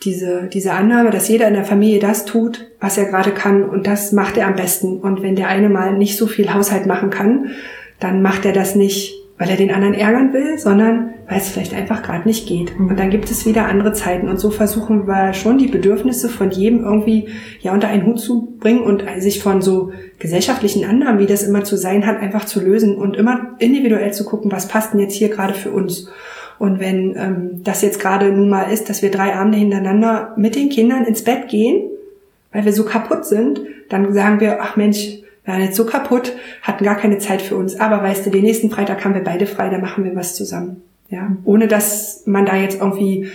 [0.03, 3.88] diese, diese Annahme, dass jeder in der Familie das tut, was er gerade kann und
[3.88, 4.99] das macht er am besten.
[4.99, 7.51] Und wenn der eine mal nicht so viel Haushalt machen kann,
[7.99, 11.73] dann macht er das nicht weil er den anderen ärgern will, sondern weil es vielleicht
[11.73, 12.77] einfach gerade nicht geht.
[12.79, 14.29] Und dann gibt es wieder andere Zeiten.
[14.29, 17.27] Und so versuchen wir schon die Bedürfnisse von jedem irgendwie
[17.59, 21.65] ja unter einen Hut zu bringen und sich von so gesellschaftlichen Annahmen, wie das immer
[21.65, 25.15] zu sein hat, einfach zu lösen und immer individuell zu gucken, was passt denn jetzt
[25.15, 26.09] hier gerade für uns.
[26.59, 30.55] Und wenn ähm, das jetzt gerade nun mal ist, dass wir drei Abende hintereinander mit
[30.55, 31.89] den Kindern ins Bett gehen,
[32.53, 36.33] weil wir so kaputt sind, dann sagen wir, ach Mensch, wir waren jetzt so kaputt,
[36.61, 37.79] hatten gar keine Zeit für uns.
[37.79, 40.81] Aber weißt du, den nächsten Freitag haben wir beide frei, da machen wir was zusammen.
[41.10, 43.28] Ja, ohne dass man da jetzt irgendwie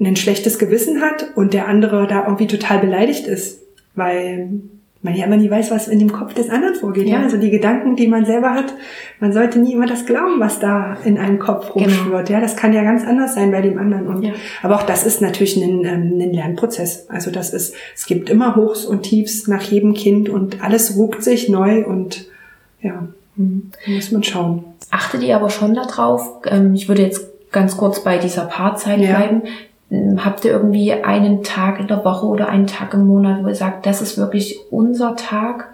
[0.00, 3.60] ein schlechtes Gewissen hat und der andere da irgendwie total beleidigt ist,
[3.94, 4.60] weil
[5.00, 7.06] man ja immer nie weiß, was in dem Kopf des anderen vorgeht.
[7.06, 7.18] Ja.
[7.18, 7.22] ja.
[7.22, 8.74] Also die Gedanken, die man selber hat,
[9.20, 11.86] man sollte nie immer das glauben, was da in einem Kopf genau.
[11.86, 12.26] rumschwirrt.
[12.26, 12.38] Genau.
[12.38, 14.08] Ja, das kann ja ganz anders sein bei dem anderen.
[14.08, 14.32] Und, ja.
[14.62, 17.08] Aber auch das ist natürlich ein, ähm, ein Lernprozess.
[17.08, 21.22] Also das ist, es gibt immer Hochs und Tiefs nach jedem Kind und alles ruckt
[21.22, 22.26] sich neu und
[22.80, 23.70] ja, mhm.
[23.86, 24.64] muss man schauen.
[24.90, 29.16] Achtet ihr aber schon darauf, ähm, ich würde jetzt ganz kurz bei dieser Paarzeit ja.
[29.16, 29.42] bleiben,
[29.90, 33.48] ähm, habt ihr irgendwie einen Tag in der Woche oder einen Tag im Monat, wo
[33.48, 35.68] ihr sagt, das ist wirklich unser Tag?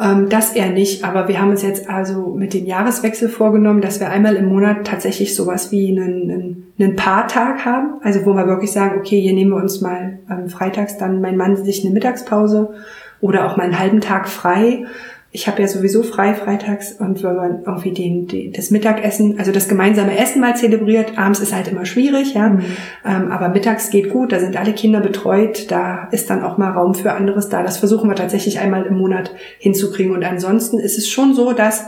[0.00, 4.00] Ähm, das eher nicht, aber wir haben uns jetzt also mit dem Jahreswechsel vorgenommen, dass
[4.00, 8.46] wir einmal im Monat tatsächlich sowas wie einen, einen, einen Paartag haben, also wo wir
[8.46, 11.92] wirklich sagen, okay, hier nehmen wir uns mal ähm, freitags dann mein Mann sich eine
[11.92, 12.74] Mittagspause
[13.20, 14.86] oder auch mal einen halben Tag frei
[15.32, 19.52] ich habe ja sowieso frei freitags und wenn man irgendwie den, den, das Mittagessen, also
[19.52, 22.64] das gemeinsame Essen mal zelebriert, abends ist halt immer schwierig, ja, mhm.
[23.06, 26.72] ähm, aber mittags geht gut, da sind alle Kinder betreut, da ist dann auch mal
[26.72, 27.62] Raum für anderes da.
[27.62, 31.86] Das versuchen wir tatsächlich einmal im Monat hinzukriegen und ansonsten ist es schon so, dass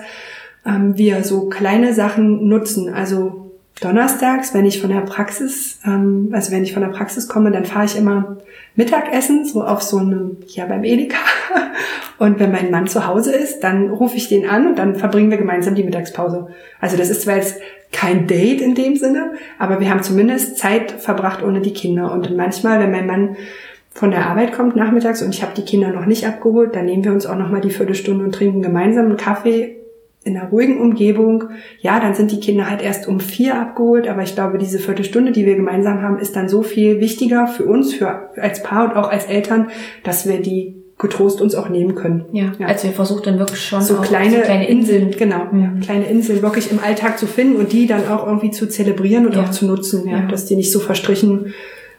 [0.65, 6.53] ähm, wir so kleine Sachen nutzen, also donnerstags, wenn ich von der Praxis, ähm, also
[6.53, 8.39] wenn ich von der Praxis komme, dann fahre ich immer
[8.75, 11.19] Mittagessen, so auf so einem, ja beim Edeka.
[12.19, 15.31] Und wenn mein Mann zu Hause ist, dann rufe ich den an und dann verbringen
[15.31, 16.47] wir gemeinsam die Mittagspause.
[16.81, 20.93] Also das ist zwar jetzt kein Date in dem Sinne, aber wir haben zumindest Zeit
[20.93, 22.13] verbracht ohne die Kinder.
[22.13, 23.37] Und manchmal, wenn mein Mann
[23.91, 27.03] von der Arbeit kommt nachmittags und ich habe die Kinder noch nicht abgeholt, dann nehmen
[27.03, 29.82] wir uns auch noch mal die Viertelstunde und trinken gemeinsam einen Kaffee
[30.25, 31.45] in einer ruhigen Umgebung,
[31.81, 35.33] ja, dann sind die Kinder halt erst um vier abgeholt, aber ich glaube, diese Viertelstunde,
[35.33, 38.97] die wir gemeinsam haben, ist dann so viel wichtiger für uns, für als Paar und
[38.97, 39.71] auch als Eltern,
[40.05, 42.27] dass wir die getrost uns auch nehmen können.
[42.33, 42.69] Ja, ja.
[42.69, 45.63] also wir versuchen dann wirklich schon so kleine, so kleine Inseln, Inseln, genau, mhm.
[45.63, 49.27] ja, kleine Inseln wirklich im Alltag zu finden und die dann auch irgendwie zu zelebrieren
[49.27, 49.43] und ja.
[49.43, 51.53] auch zu nutzen, ja, dass die nicht so verstrichen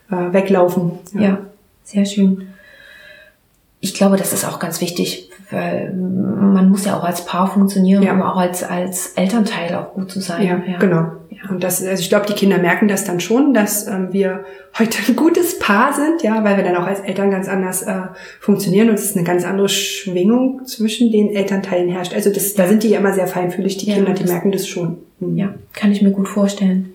[0.10, 0.94] äh, weglaufen.
[1.14, 1.40] ja,
[1.84, 2.48] sehr schön.
[3.82, 8.04] Ich glaube, das ist auch ganz wichtig weil man muss ja auch als Paar funktionieren,
[8.04, 8.14] ja.
[8.14, 10.46] um auch als, als Elternteil auch gut zu sein.
[10.46, 10.78] Ja, ja.
[10.80, 11.12] genau.
[11.30, 11.50] Ja.
[11.50, 14.44] Und das, also ich glaube, die Kinder merken das dann schon, dass ähm, wir
[14.78, 18.02] heute ein gutes Paar sind, ja, weil wir dann auch als Eltern ganz anders äh,
[18.40, 22.14] funktionieren und es ist eine ganz andere Schwingung zwischen den Elternteilen herrscht.
[22.14, 24.98] Also das, da sind die ja immer sehr feinfühlig, die Kinder, die merken das schon.
[25.20, 25.38] Mhm.
[25.38, 26.94] Ja, kann ich mir gut vorstellen.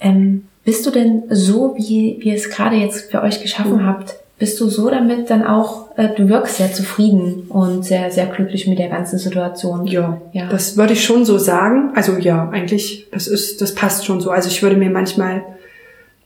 [0.00, 3.86] Ähm, bist du denn so, wie, wie ihr es gerade jetzt für euch geschaffen mhm.
[3.86, 8.26] habt, bist du so damit dann auch, äh, du wirkst sehr zufrieden und sehr, sehr
[8.26, 9.86] glücklich mit der ganzen Situation.
[9.86, 10.48] Ja, ja.
[10.48, 11.90] das würde ich schon so sagen.
[11.94, 14.30] Also ja, eigentlich, das ist, das passt schon so.
[14.30, 15.42] Also ich würde mir manchmal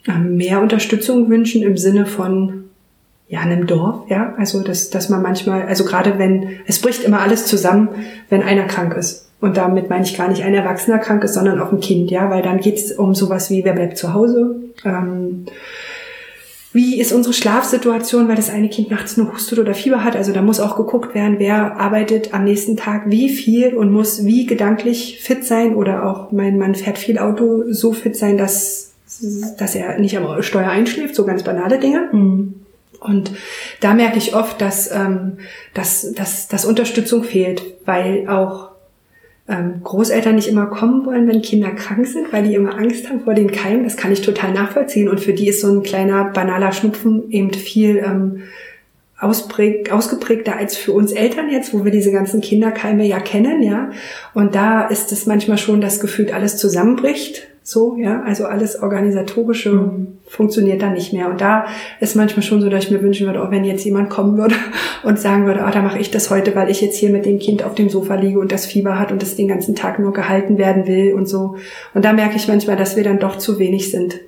[0.07, 2.64] äh, mehr Unterstützung wünschen im Sinne von,
[3.29, 4.35] ja, einem Dorf, ja.
[4.37, 7.88] Also, dass, dass man manchmal, also gerade wenn, es bricht immer alles zusammen,
[8.29, 9.31] wenn einer krank ist.
[9.40, 12.29] Und damit meine ich gar nicht ein Erwachsener krank ist, sondern auch ein Kind, ja,
[12.29, 15.46] weil dann geht's um sowas wie, wer bleibt zu Hause, ähm,
[16.73, 20.17] wie ist unsere Schlafsituation, weil das eine Kind nachts nur hustet oder Fieber hat.
[20.17, 24.25] Also da muss auch geguckt werden, wer arbeitet am nächsten Tag wie viel und muss
[24.25, 28.93] wie gedanklich fit sein oder auch mein Mann fährt viel Auto, so fit sein, dass,
[29.59, 32.09] dass er nicht am Steuer einschläft, so ganz banale Dinge.
[32.13, 32.55] Mhm.
[33.01, 33.33] Und
[33.81, 35.39] da merke ich oft, dass, ähm,
[35.75, 38.72] dass, dass, dass Unterstützung fehlt, weil auch
[39.83, 43.35] Großeltern nicht immer kommen wollen, wenn Kinder krank sind, weil die immer Angst haben vor
[43.35, 43.85] den Keimen.
[43.85, 45.09] Das kann ich total nachvollziehen.
[45.09, 48.43] Und für die ist so ein kleiner banaler Schnupfen eben viel ähm,
[49.23, 53.91] ausgeprägter als für uns Eltern jetzt, wo wir diese ganzen Kinderkeime ja kennen, ja.
[54.35, 58.22] Und da ist es manchmal schon das Gefühl, alles zusammenbricht, so, ja.
[58.22, 60.07] Also alles organisatorische mhm.
[60.27, 61.29] funktioniert dann nicht mehr.
[61.29, 61.66] Und da
[62.01, 64.55] ist manchmal schon so, dass ich mir wünschen würde, oh, wenn jetzt jemand kommen würde
[65.05, 67.38] und sagen würde, ah, da mache ich das heute, weil ich jetzt hier mit dem
[67.38, 70.12] Kind auf dem Sofa liege und das Fieber hat und das den ganzen Tag nur
[70.12, 71.57] gehalten werden will und so.
[71.94, 74.18] Und da merke ich manchmal, dass wir dann doch zu wenig sind.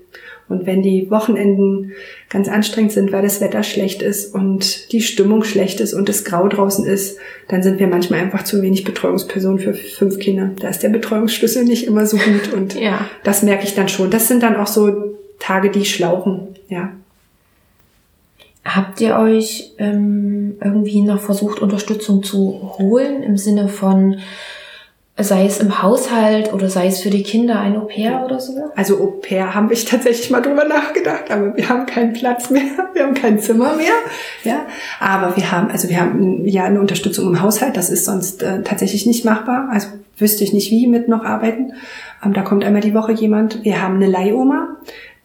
[0.48, 1.92] Und wenn die Wochenenden
[2.28, 6.24] ganz anstrengend sind, weil das Wetter schlecht ist und die Stimmung schlecht ist und es
[6.24, 10.50] grau draußen ist, dann sind wir manchmal einfach zu wenig Betreuungspersonen für fünf Kinder.
[10.60, 13.06] Da ist der Betreuungsschlüssel nicht immer so gut und ja.
[13.22, 14.10] das merke ich dann schon.
[14.10, 16.92] Das sind dann auch so Tage, die schlauchen, ja.
[18.64, 24.16] Habt ihr euch ähm, irgendwie noch versucht, Unterstützung zu holen im Sinne von
[25.16, 28.52] sei es im Haushalt oder sei es für die Kinder ein Au-pair oder so?
[28.74, 32.62] Also Au-pair haben wir tatsächlich mal drüber nachgedacht, aber wir haben keinen Platz mehr,
[32.94, 33.92] wir haben kein Zimmer mehr,
[34.42, 34.66] ja.
[34.98, 38.62] Aber wir haben, also wir haben ja eine Unterstützung im Haushalt, das ist sonst äh,
[38.62, 39.68] tatsächlich nicht machbar.
[39.70, 41.74] Also wüsste ich nicht, wie mit noch arbeiten.
[42.24, 43.64] Ähm, da kommt einmal die Woche jemand.
[43.64, 44.76] Wir haben eine Leihoma,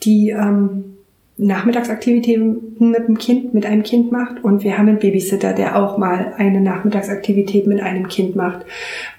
[0.04, 0.99] die ähm,
[1.40, 5.98] Nachmittagsaktivitäten mit dem Kind, mit einem Kind macht und wir haben einen Babysitter, der auch
[5.98, 8.66] mal eine Nachmittagsaktivität mit einem Kind macht,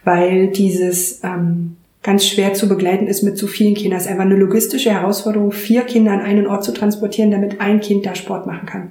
[0.05, 3.99] weil dieses ähm, ganz schwer zu begleiten ist mit zu vielen Kindern.
[3.99, 7.81] Es ist einfach eine logistische Herausforderung, vier Kinder an einen Ort zu transportieren, damit ein
[7.81, 8.91] Kind da Sport machen kann.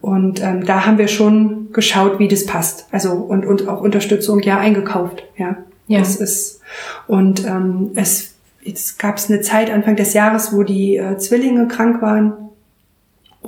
[0.00, 2.88] Und ähm, da haben wir schon geschaut, wie das passt.
[2.90, 5.22] Also und, und auch Unterstützung ja eingekauft.
[5.36, 6.00] Ja, ja.
[6.00, 6.60] das ist
[7.06, 11.68] und ähm, es jetzt gab es eine Zeit Anfang des Jahres, wo die äh, Zwillinge
[11.68, 12.47] krank waren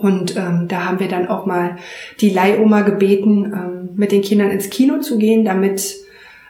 [0.01, 1.77] und ähm, da haben wir dann auch mal
[2.21, 5.97] die Leihoma gebeten, ähm, mit den Kindern ins Kino zu gehen, damit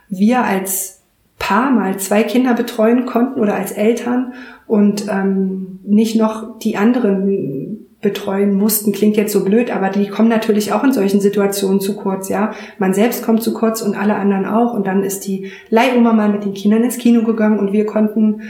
[0.09, 1.03] wir als
[1.39, 4.35] Paar mal zwei Kinder betreuen konnten oder als Eltern
[4.67, 8.93] und ähm, nicht noch die anderen betreuen mussten.
[8.93, 12.53] Klingt jetzt so blöd, aber die kommen natürlich auch in solchen Situationen zu kurz, ja.
[12.79, 14.75] Man selbst kommt zu kurz und alle anderen auch.
[14.75, 18.43] Und dann ist die Leihoma mal mit den Kindern ins Kino gegangen und wir konnten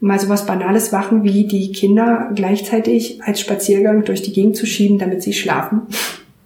[0.00, 4.66] mal so was Banales machen, wie die Kinder gleichzeitig als Spaziergang durch die Gegend zu
[4.66, 5.82] schieben, damit sie schlafen.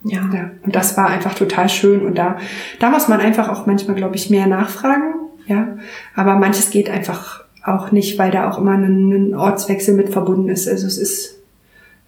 [0.05, 0.31] Ja.
[0.33, 0.51] ja.
[0.65, 2.07] Und das war einfach total schön.
[2.07, 2.39] Und da,
[2.79, 5.15] da muss man einfach auch manchmal, glaube ich, mehr nachfragen.
[5.47, 5.77] Ja.
[6.15, 10.49] Aber manches geht einfach auch nicht, weil da auch immer ein, ein Ortswechsel mit verbunden
[10.49, 10.69] ist.
[10.69, 11.41] Also es ist,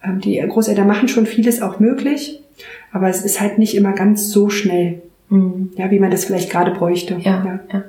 [0.03, 2.41] ähm, die Großeltern machen schon vieles auch möglich,
[2.91, 5.01] aber es ist halt nicht immer ganz so schnell.
[5.29, 5.71] Mhm.
[5.75, 7.17] Ja, wie man das vielleicht gerade bräuchte.
[7.19, 7.59] Ja, ja.
[7.71, 7.83] ja.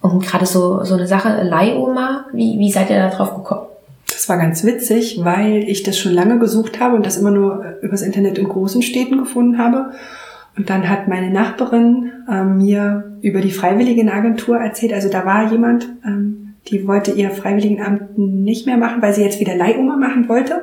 [0.00, 3.66] Und gerade so, so eine Sache, Leihoma, wie, wie seid ihr da drauf gekommen?
[4.06, 7.64] Das war ganz witzig, weil ich das schon lange gesucht habe und das immer nur
[7.64, 9.92] äh, übers Internet in großen Städten gefunden habe.
[10.56, 14.92] Und dann hat meine Nachbarin äh, mir über die Freiwilligenagentur erzählt.
[14.92, 19.40] Also da war jemand, ähm, die wollte ihr Freiwilligenamt nicht mehr machen, weil sie jetzt
[19.40, 20.62] wieder Leihoma machen wollte.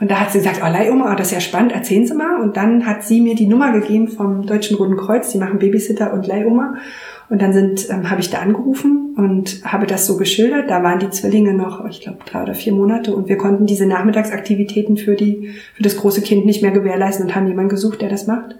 [0.00, 2.40] Und da hat sie gesagt, oh, Leihoma, oh, das ist ja spannend, erzählen Sie mal.
[2.40, 6.12] Und dann hat sie mir die Nummer gegeben vom Deutschen Roten Kreuz, die machen Babysitter
[6.12, 6.74] und Leihoma.
[7.32, 10.68] Und dann sind, ähm, habe ich da angerufen und habe das so geschildert.
[10.68, 13.86] Da waren die Zwillinge noch, ich glaube, drei oder vier Monate und wir konnten diese
[13.86, 18.10] Nachmittagsaktivitäten für die, für das große Kind nicht mehr gewährleisten und haben jemanden gesucht, der
[18.10, 18.56] das macht.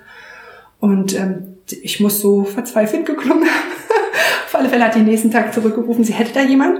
[0.80, 3.72] Und ähm, ich muss so verzweifelt geklungen haben.
[4.46, 6.78] Auf alle Fälle hat die nächsten Tag zurückgerufen, sie hätte da jemand.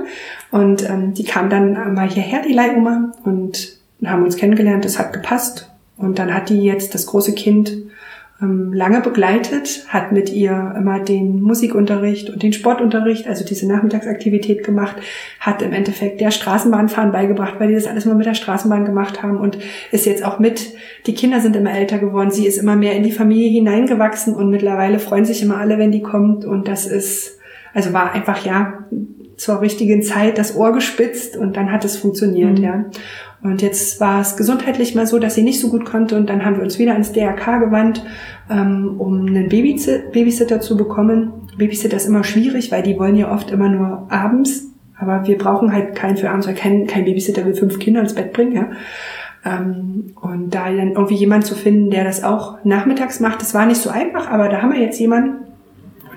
[0.51, 4.87] Und ähm, die kam dann mal hierher, die Leihoma, und haben uns kennengelernt.
[4.87, 5.71] Das hat gepasst.
[5.99, 7.71] Und dann hat die jetzt das große Kind
[8.43, 14.97] lange begleitet, hat mit ihr immer den Musikunterricht und den Sportunterricht, also diese Nachmittagsaktivität gemacht,
[15.39, 19.23] hat im Endeffekt der Straßenbahnfahren beigebracht, weil die das alles mal mit der Straßenbahn gemacht
[19.23, 19.59] haben und
[19.93, 20.75] ist jetzt auch mit,
[21.07, 24.51] die Kinder sind immer älter geworden, sie ist immer mehr in die Familie hineingewachsen und
[24.51, 27.39] mittlerweile freuen sich immer alle, wenn die kommt und das ist,
[27.75, 28.85] also war einfach, ja,
[29.37, 32.65] zur richtigen Zeit das Ohr gespitzt und dann hat es funktioniert, mhm.
[32.65, 32.85] ja.
[33.43, 36.45] Und jetzt war es gesundheitlich mal so, dass sie nicht so gut konnte und dann
[36.45, 38.05] haben wir uns wieder ans DRK gewandt,
[38.51, 41.33] ähm, um einen Babysitter zu bekommen.
[41.57, 45.73] Babysitter ist immer schwierig, weil die wollen ja oft immer nur abends, aber wir brauchen
[45.73, 48.71] halt keinen für abends, weil kein, kein Babysitter will fünf Kinder ins Bett bringen, ja.
[49.45, 53.67] Ähm, und da dann irgendwie jemand zu finden, der das auch nachmittags macht, das war
[53.67, 55.52] nicht so einfach, aber da haben wir jetzt jemanden,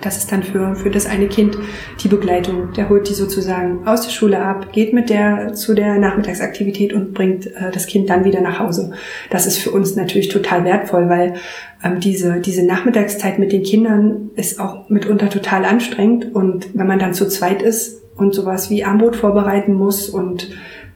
[0.02, 1.58] das ist dann für, für das eine Kind
[2.02, 2.74] die Begleitung.
[2.74, 7.14] Der holt die sozusagen aus der Schule ab, geht mit der zu der Nachmittagsaktivität und
[7.14, 8.92] bringt äh, das Kind dann wieder nach Hause.
[9.30, 11.36] Das ist für uns natürlich total wertvoll, weil
[11.84, 16.34] ähm, diese, diese Nachmittagszeit mit den Kindern ist auch mitunter total anstrengend.
[16.34, 20.50] Und wenn man dann zu zweit ist und sowas wie Armbrot vorbereiten muss und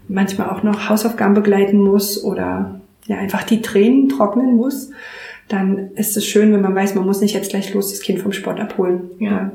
[0.07, 4.91] manchmal auch noch Hausaufgaben begleiten muss oder ja einfach die Tränen trocknen muss,
[5.49, 8.19] dann ist es schön, wenn man weiß, man muss nicht jetzt gleich los das Kind
[8.19, 9.09] vom Sport abholen.
[9.19, 9.51] Ja.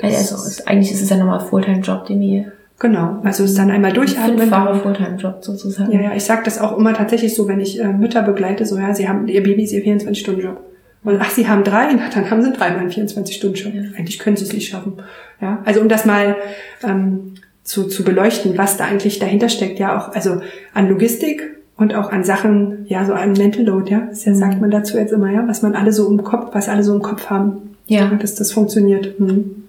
[0.00, 3.70] Also ist, eigentlich ist es ja nochmal Fulltime-Job, den wir Genau, also es ist dann
[3.70, 4.38] einmal durchatmen.
[4.38, 5.92] Fünffache Fulltime-Job sozusagen.
[5.92, 8.76] Ja, ja, ich sage das auch immer tatsächlich so, wenn ich äh, Mütter begleite, so
[8.76, 10.60] ja, sie haben ihr Baby ist ihr 24-Stunden-Job.
[11.04, 13.74] Und ach, sie haben drei, na, dann haben sie dreimal einen 24-Stunden-Job.
[13.74, 13.82] Ja.
[13.96, 14.94] Eigentlich können sie es nicht schaffen.
[15.40, 16.36] Ja, also um das mal
[16.82, 20.40] ähm, zu, zu beleuchten, was da eigentlich dahinter steckt, ja auch, also
[20.74, 24.36] an Logistik und auch an Sachen, ja, so an Mental Load, ja, das ja, mhm.
[24.36, 26.94] sagt man dazu jetzt immer, ja, was man alle so im Kopf, was alle so
[26.94, 27.76] im Kopf haben.
[27.86, 28.06] Ja.
[28.06, 29.18] Dass das funktioniert.
[29.18, 29.64] Mhm.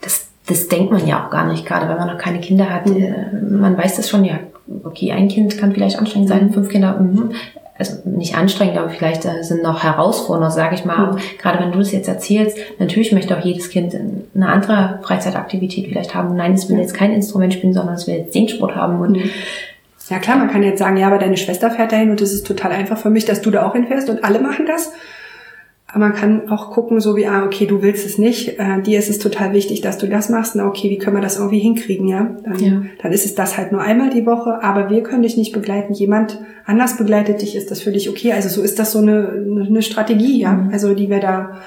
[0.00, 2.86] Das, das denkt man ja auch gar nicht, gerade wenn man noch keine Kinder hat.
[2.86, 2.96] Mhm.
[2.96, 4.40] Äh, man weiß das schon, ja,
[4.84, 6.52] okay, ein Kind kann vielleicht anstrengend sein, mhm.
[6.54, 7.34] fünf Kinder, mh,
[7.76, 11.12] also nicht anstrengend, aber vielleicht äh, sind noch herausfordernder, sage ich mal.
[11.12, 11.18] Mhm.
[11.38, 13.94] Gerade wenn du das jetzt erzählst, natürlich möchte auch jedes Kind
[14.34, 16.34] eine andere Freizeitaktivität vielleicht haben.
[16.34, 19.30] Nein, es will jetzt kein Instrument spielen, sondern es will jetzt Singsport haben und mhm.
[20.10, 22.46] Ja klar, man kann jetzt sagen, ja, aber deine Schwester fährt dahin und es ist
[22.46, 24.92] total einfach für mich, dass du da auch hinfährst und alle machen das.
[25.94, 28.98] Aber man kann auch gucken, so wie, ah, okay, du willst es nicht, äh, dir
[28.98, 30.56] ist es total wichtig, dass du das machst.
[30.56, 32.36] Na, okay, wie können wir das irgendwie hinkriegen, ja?
[32.42, 32.82] Dann, ja.
[33.00, 35.94] dann ist es das halt nur einmal die Woche, aber wir können dich nicht begleiten.
[35.94, 38.32] Jemand anders begleitet dich, ist das für dich okay?
[38.32, 40.52] Also so ist das so eine, eine Strategie, ja?
[40.54, 40.70] Mhm.
[40.72, 41.60] Also die wir da,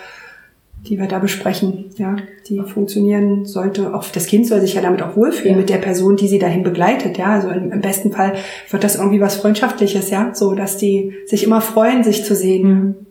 [0.88, 2.15] die wir da besprechen, ja?
[2.47, 3.93] Die funktionieren sollte.
[3.93, 5.58] Auch das Kind soll sich ja damit auch wohlfühlen ja.
[5.58, 7.28] mit der Person, die sie dahin begleitet, ja?
[7.28, 8.36] Also im, im, besten Fall
[8.69, 10.34] wird das irgendwie was Freundschaftliches, ja?
[10.34, 13.08] So, dass die sich immer freuen, sich zu sehen.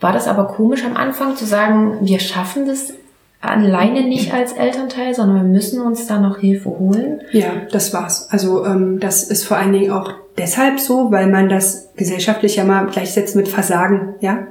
[0.00, 2.92] War das aber komisch am Anfang zu sagen, wir schaffen das
[3.40, 7.20] alleine nicht als Elternteil, sondern wir müssen uns da noch Hilfe holen?
[7.32, 8.28] Ja, das war's.
[8.30, 12.64] Also ähm, das ist vor allen Dingen auch deshalb so, weil man das gesellschaftlich ja
[12.64, 14.46] mal gleichsetzt mit Versagen, ja.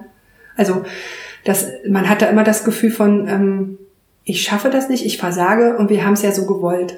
[0.57, 0.83] Also
[1.43, 3.77] das, man hat da immer das Gefühl von, ähm,
[4.23, 6.97] ich schaffe das nicht, ich versage und wir haben es ja so gewollt.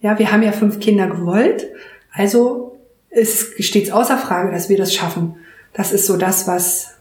[0.00, 1.66] Ja, wir haben ja fünf Kinder gewollt,
[2.12, 2.78] also
[3.10, 5.36] ist, steht es außer Frage, dass wir das schaffen.
[5.72, 6.92] Das ist so das, was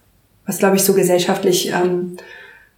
[0.46, 2.18] was glaube ich so gesellschaftlich ähm,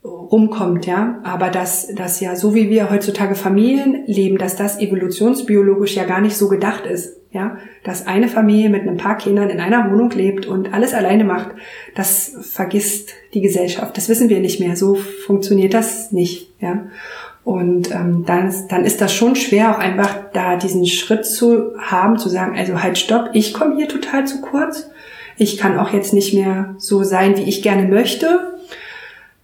[0.04, 1.20] rumkommt, ja.
[1.24, 6.22] Aber dass, dass ja, so wie wir heutzutage Familien leben, dass das evolutionsbiologisch ja gar
[6.22, 7.58] nicht so gedacht ist, ja.
[7.84, 11.50] Dass eine Familie mit ein paar Kindern in einer Wohnung lebt und alles alleine macht,
[11.96, 13.98] das vergisst die Gesellschaft.
[13.98, 14.78] Das wissen wir nicht mehr.
[14.78, 16.86] So funktioniert das nicht, ja.
[17.43, 22.17] Und ähm, dann, dann ist das schon schwer, auch einfach da diesen Schritt zu haben,
[22.17, 24.89] zu sagen, also halt stopp, ich komme hier total zu kurz
[25.38, 28.54] ich kann auch jetzt nicht mehr so sein, wie ich gerne möchte.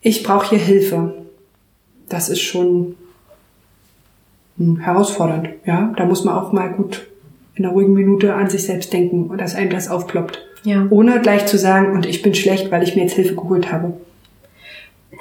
[0.01, 1.15] Ich brauche hier Hilfe.
[2.07, 2.95] Das ist schon
[4.57, 5.49] hm, herausfordernd.
[5.65, 7.07] Ja, da muss man auch mal gut
[7.59, 10.45] in einer ruhigen Minute an sich selbst denken und dass einem das aufploppt.
[10.63, 10.87] Ja.
[10.89, 13.93] Ohne gleich zu sagen, und ich bin schlecht, weil ich mir jetzt Hilfe geholt habe.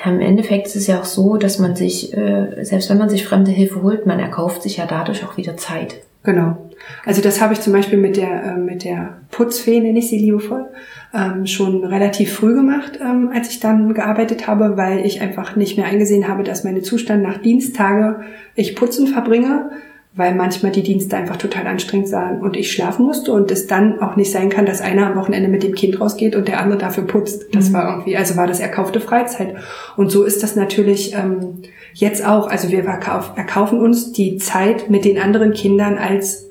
[0.05, 3.25] Im Endeffekt ist es ja auch so, dass man sich, äh, selbst wenn man sich
[3.25, 5.97] fremde Hilfe holt, man erkauft sich ja dadurch auch wieder Zeit.
[6.23, 6.57] Genau.
[7.05, 10.19] Also das habe ich zum Beispiel mit der, äh, mit der Putzfee, nenne ich sie
[10.19, 10.67] liebevoll,
[11.13, 15.77] ähm, schon relativ früh gemacht, ähm, als ich dann gearbeitet habe, weil ich einfach nicht
[15.77, 18.21] mehr eingesehen habe, dass meine Zustand nach Diensttage
[18.55, 19.71] ich putzen verbringe,
[20.19, 24.03] weil manchmal die Dienste einfach total anstrengend waren und ich schlafen musste und es dann
[24.03, 26.77] auch nicht sein kann, dass einer am Wochenende mit dem Kind rausgeht und der andere
[26.77, 27.47] dafür putzt.
[27.55, 27.75] Das mhm.
[27.75, 29.55] war irgendwie, also war das erkaufte Freizeit.
[29.97, 31.63] Und so ist das natürlich ähm,
[31.95, 32.49] jetzt auch.
[32.49, 36.47] Also wir erkaufen uns die Zeit mit den anderen Kindern als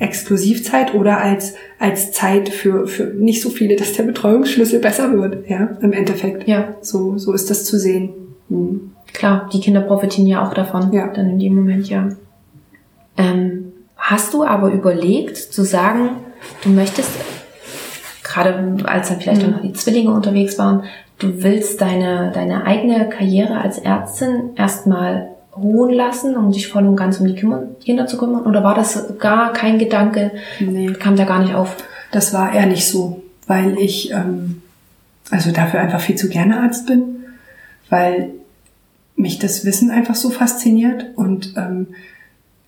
[0.00, 5.48] Exklusivzeit oder als, als Zeit für, für nicht so viele, dass der Betreuungsschlüssel besser wird,
[5.48, 6.48] ja, im Endeffekt.
[6.48, 6.74] Ja.
[6.80, 8.10] So, so ist das zu sehen.
[8.48, 8.90] Mhm.
[9.12, 10.92] Klar, die Kinder profitieren ja auch davon.
[10.92, 11.06] Ja.
[11.06, 12.08] Dann in dem Moment, ja.
[13.20, 16.10] Ähm, hast du aber überlegt zu sagen,
[16.62, 17.10] du möchtest,
[18.22, 19.52] gerade als dann vielleicht mhm.
[19.52, 20.84] noch die Zwillinge unterwegs waren,
[21.18, 26.96] du willst deine, deine eigene Karriere als Ärztin erstmal ruhen lassen, um dich voll und
[26.96, 28.46] ganz um die Kinder zu kümmern?
[28.46, 30.30] Oder war das gar kein Gedanke?
[30.60, 30.92] Nee.
[30.92, 31.76] Kam da gar nicht auf?
[32.12, 34.62] Das war eher nicht so, weil ich ähm,
[35.30, 37.24] also dafür einfach viel zu gerne Arzt bin,
[37.88, 38.30] weil
[39.16, 41.88] mich das Wissen einfach so fasziniert und ähm,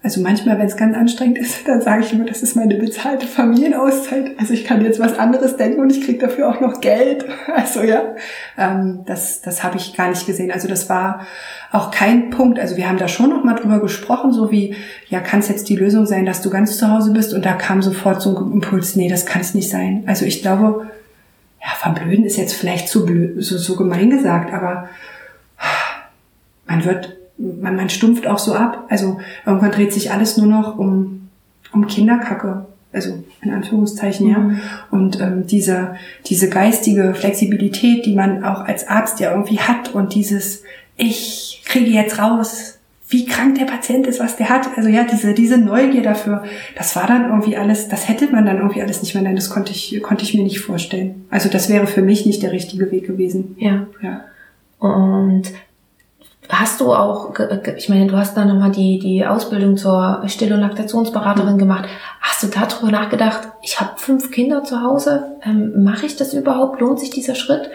[0.04, 3.26] also manchmal, wenn es ganz anstrengend ist, dann sage ich immer, das ist meine bezahlte
[3.26, 4.32] Familienauszeit.
[4.38, 7.24] Also ich kann jetzt was anderes denken und ich kriege dafür auch noch Geld.
[7.54, 8.14] Also ja,
[8.56, 10.50] ähm, das, das habe ich gar nicht gesehen.
[10.50, 11.26] Also das war
[11.70, 12.58] auch kein Punkt.
[12.58, 14.74] Also wir haben da schon noch mal drüber gesprochen, so wie,
[15.08, 17.34] ja, kann es jetzt die Lösung sein, dass du ganz zu Hause bist?
[17.34, 20.04] Und da kam sofort so ein Impuls, nee, das kann es nicht sein.
[20.06, 20.90] Also ich glaube,
[21.60, 24.88] ja, verblöden ist jetzt vielleicht zu blöd, so, so gemein gesagt, aber
[26.66, 27.16] man wird
[27.60, 28.86] man, man stumpft auch so ab.
[28.88, 31.28] Also irgendwann dreht sich alles nur noch um,
[31.72, 32.66] um Kinderkacke.
[32.92, 34.38] Also in Anführungszeichen, ja.
[34.38, 34.60] Mhm.
[34.90, 40.14] Und ähm, diese, diese geistige Flexibilität, die man auch als Arzt ja irgendwie hat und
[40.14, 40.62] dieses,
[40.96, 42.78] ich kriege jetzt raus,
[43.08, 44.68] wie krank der Patient ist, was der hat.
[44.76, 46.44] Also ja, diese, diese Neugier dafür,
[46.76, 49.50] das war dann irgendwie alles, das hätte man dann irgendwie alles nicht mehr, nein, das
[49.50, 51.26] konnte ich, konnte ich mir nicht vorstellen.
[51.30, 53.56] Also das wäre für mich nicht der richtige Weg gewesen.
[53.58, 53.86] Ja.
[54.02, 54.22] ja.
[54.78, 55.44] Und
[56.54, 57.32] Hast du auch,
[57.78, 61.88] ich meine, du hast da nochmal die, die Ausbildung zur Still- und Laktationsberaterin gemacht.
[62.20, 66.78] Hast du darüber nachgedacht, ich habe fünf Kinder zu Hause, ähm, mache ich das überhaupt?
[66.78, 67.70] Lohnt sich dieser Schritt?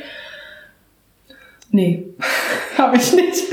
[1.72, 2.06] Nee.
[2.78, 3.46] habe ich nicht.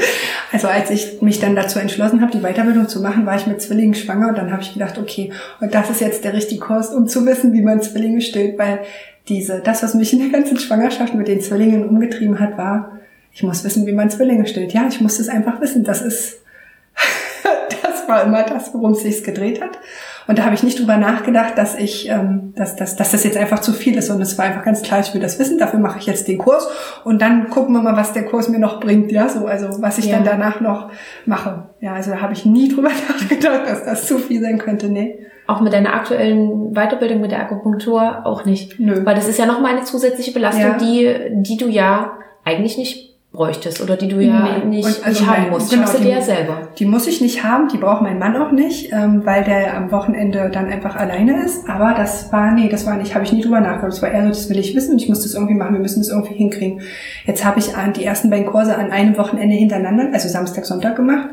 [0.52, 3.62] Also als ich mich dann dazu entschlossen habe, die Weiterbildung zu machen, war ich mit
[3.62, 6.90] Zwillingen schwanger und dann habe ich gedacht, okay, und das ist jetzt der richtige Kurs,
[6.90, 8.80] um zu wissen, wie man Zwillinge stillt, weil
[9.28, 13.00] diese, das, was mich in der ganzen Schwangerschaft mit den Zwillingen umgetrieben hat, war,
[13.34, 14.72] ich muss wissen, wie man Zwillinge stillt.
[14.72, 15.82] Ja, ich muss es einfach wissen.
[15.82, 16.40] Das ist,
[17.82, 19.78] das war immer das, worum es sich gedreht hat.
[20.26, 23.36] Und da habe ich nicht drüber nachgedacht, dass ich, ähm, dass, dass, dass das jetzt
[23.36, 24.08] einfach zu viel ist.
[24.08, 26.38] Und es war einfach ganz klar, ich will das wissen, dafür mache ich jetzt den
[26.38, 26.66] Kurs
[27.02, 29.98] und dann gucken wir mal, was der Kurs mir noch bringt, ja, so, also was
[29.98, 30.16] ich ja.
[30.16, 30.90] dann danach noch
[31.26, 31.68] mache.
[31.80, 35.18] Ja, also da habe ich nie drüber nachgedacht, dass das zu viel sein könnte, nee.
[35.46, 38.80] Auch mit deiner aktuellen Weiterbildung mit der Akupunktur auch nicht.
[38.80, 39.04] Nö.
[39.04, 40.78] Weil das ist ja nochmal eine zusätzliche Belastung, ja.
[40.78, 42.12] die, die du ja
[42.44, 44.76] eigentlich nicht bräuchtest oder die du ja nee.
[44.76, 45.70] nicht, also nicht haben musst.
[45.70, 46.68] Genau, die, ja selber.
[46.78, 49.90] Die muss ich nicht haben, die braucht mein Mann auch nicht, ähm, weil der am
[49.90, 51.68] Wochenende dann einfach alleine ist.
[51.68, 53.92] Aber das war, nee, das war nicht, habe ich nie drüber nachgedacht.
[53.92, 55.80] Das war eher so, das will ich wissen und ich muss das irgendwie machen, wir
[55.80, 56.80] müssen das irgendwie hinkriegen.
[57.26, 60.96] Jetzt habe ich an die ersten beiden Kurse an einem Wochenende hintereinander, also Samstag, Sonntag
[60.96, 61.28] gemacht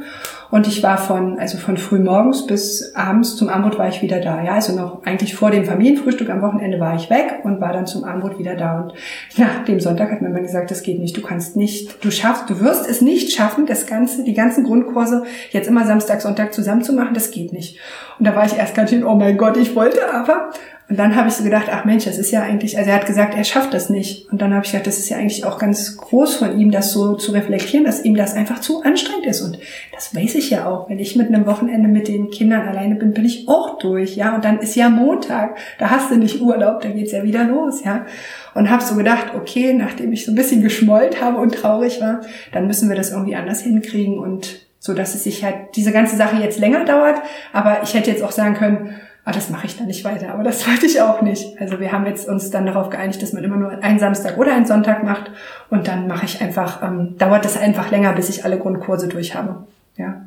[0.52, 4.20] und ich war von, also von früh morgens bis abends zum Armut war ich wieder
[4.20, 4.44] da.
[4.44, 7.88] Ja, also noch eigentlich vor dem Familienfrühstück am Wochenende war ich weg und war dann
[7.88, 8.82] zum Armut wieder da.
[8.82, 8.94] Und
[9.38, 11.16] nach dem Sonntag hat mir mal gesagt, das geht nicht.
[11.16, 15.24] Du kannst nicht, du schaffst, du wirst es nicht schaffen, das Ganze, die ganzen Grundkurse
[15.52, 17.14] jetzt immer Samstag, Sonntag zusammen zu machen.
[17.14, 17.80] Das geht nicht.
[18.20, 20.52] Und da war ich erst ganz schön, oh mein Gott, ich wollte aber.
[20.92, 23.06] Und dann habe ich so gedacht, ach Mensch, das ist ja eigentlich, also er hat
[23.06, 24.30] gesagt, er schafft das nicht.
[24.30, 26.92] Und dann habe ich gedacht, das ist ja eigentlich auch ganz groß von ihm, das
[26.92, 29.40] so zu reflektieren, dass ihm das einfach zu anstrengend ist.
[29.40, 29.58] Und
[29.94, 30.90] das weiß ich ja auch.
[30.90, 34.36] Wenn ich mit einem Wochenende mit den Kindern alleine bin, bin ich auch durch, ja.
[34.36, 37.86] Und dann ist ja Montag, da hast du nicht Urlaub, da geht's ja wieder los,
[37.86, 38.06] ja.
[38.54, 42.20] Und habe so gedacht, okay, nachdem ich so ein bisschen geschmollt habe und traurig war,
[42.52, 46.18] dann müssen wir das irgendwie anders hinkriegen und so, dass es sich halt diese ganze
[46.18, 47.16] Sache jetzt länger dauert.
[47.54, 48.96] Aber ich hätte jetzt auch sagen können,
[49.26, 50.34] ah, das mache ich dann nicht weiter.
[50.34, 51.60] Aber das wollte ich auch nicht.
[51.60, 54.54] Also wir haben jetzt uns dann darauf geeinigt, dass man immer nur einen Samstag oder
[54.54, 55.32] einen Sonntag macht.
[55.70, 59.36] Und dann mache ich einfach, ähm, dauert das einfach länger, bis ich alle Grundkurse durch
[59.36, 59.64] habe.
[59.98, 60.22] Ja.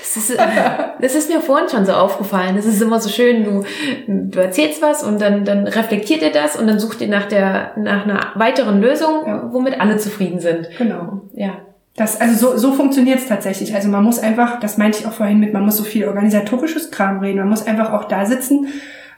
[0.00, 0.38] Das ist,
[1.00, 2.56] das ist mir vorhin schon so aufgefallen.
[2.56, 3.64] Das ist immer so schön, du,
[4.06, 7.72] du erzählst was und dann, dann reflektiert ihr das und dann sucht ihr nach der,
[7.76, 9.48] nach einer weiteren Lösung, ja.
[9.52, 10.68] womit alle zufrieden sind.
[10.78, 11.22] Genau.
[11.34, 11.58] Ja.
[11.94, 13.74] Das, also so, so funktioniert es tatsächlich.
[13.74, 16.90] Also man muss einfach, das meinte ich auch vorhin mit, man muss so viel organisatorisches
[16.90, 17.38] Kram reden.
[17.38, 18.68] Man muss einfach auch da sitzen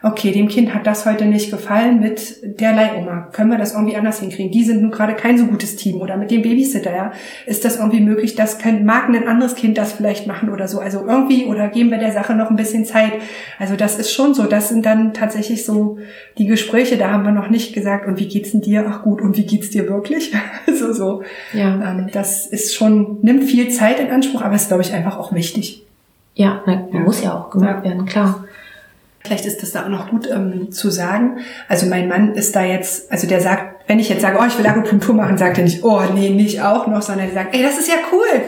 [0.05, 3.27] okay, dem Kind hat das heute nicht gefallen mit der Leihoma.
[3.31, 4.51] Können wir das irgendwie anders hinkriegen?
[4.51, 7.11] Die sind nun gerade kein so gutes Team oder mit dem Babysitter, ja.
[7.47, 8.35] Ist das irgendwie möglich?
[8.35, 10.79] Das kann, mag ein anderes Kind das vielleicht machen oder so.
[10.79, 13.13] Also irgendwie, oder geben wir der Sache noch ein bisschen Zeit?
[13.57, 14.43] Also das ist schon so.
[14.43, 15.97] Das sind dann tatsächlich so
[16.37, 16.97] die Gespräche.
[16.97, 18.85] Da haben wir noch nicht gesagt, und wie geht's denn dir?
[18.87, 20.31] Ach gut, und wie geht's dir wirklich?
[20.79, 21.23] so, so.
[21.51, 21.81] Ja.
[21.91, 25.33] Ähm, das ist schon, nimmt viel Zeit in Anspruch, aber ist, glaube ich, einfach auch
[25.33, 25.81] wichtig.
[26.35, 26.99] Ja, na, ja.
[26.99, 27.89] muss ja auch gemacht ja.
[27.89, 28.45] werden, klar.
[29.25, 31.39] Vielleicht ist das da auch noch gut ähm, zu sagen.
[31.67, 34.57] Also mein Mann ist da jetzt, also der sagt, wenn ich jetzt sage, oh, ich
[34.57, 37.63] will Akupunktur machen, sagt er nicht, oh, nee, nicht auch noch, sondern er sagt, ey,
[37.63, 38.41] das ist ja cool.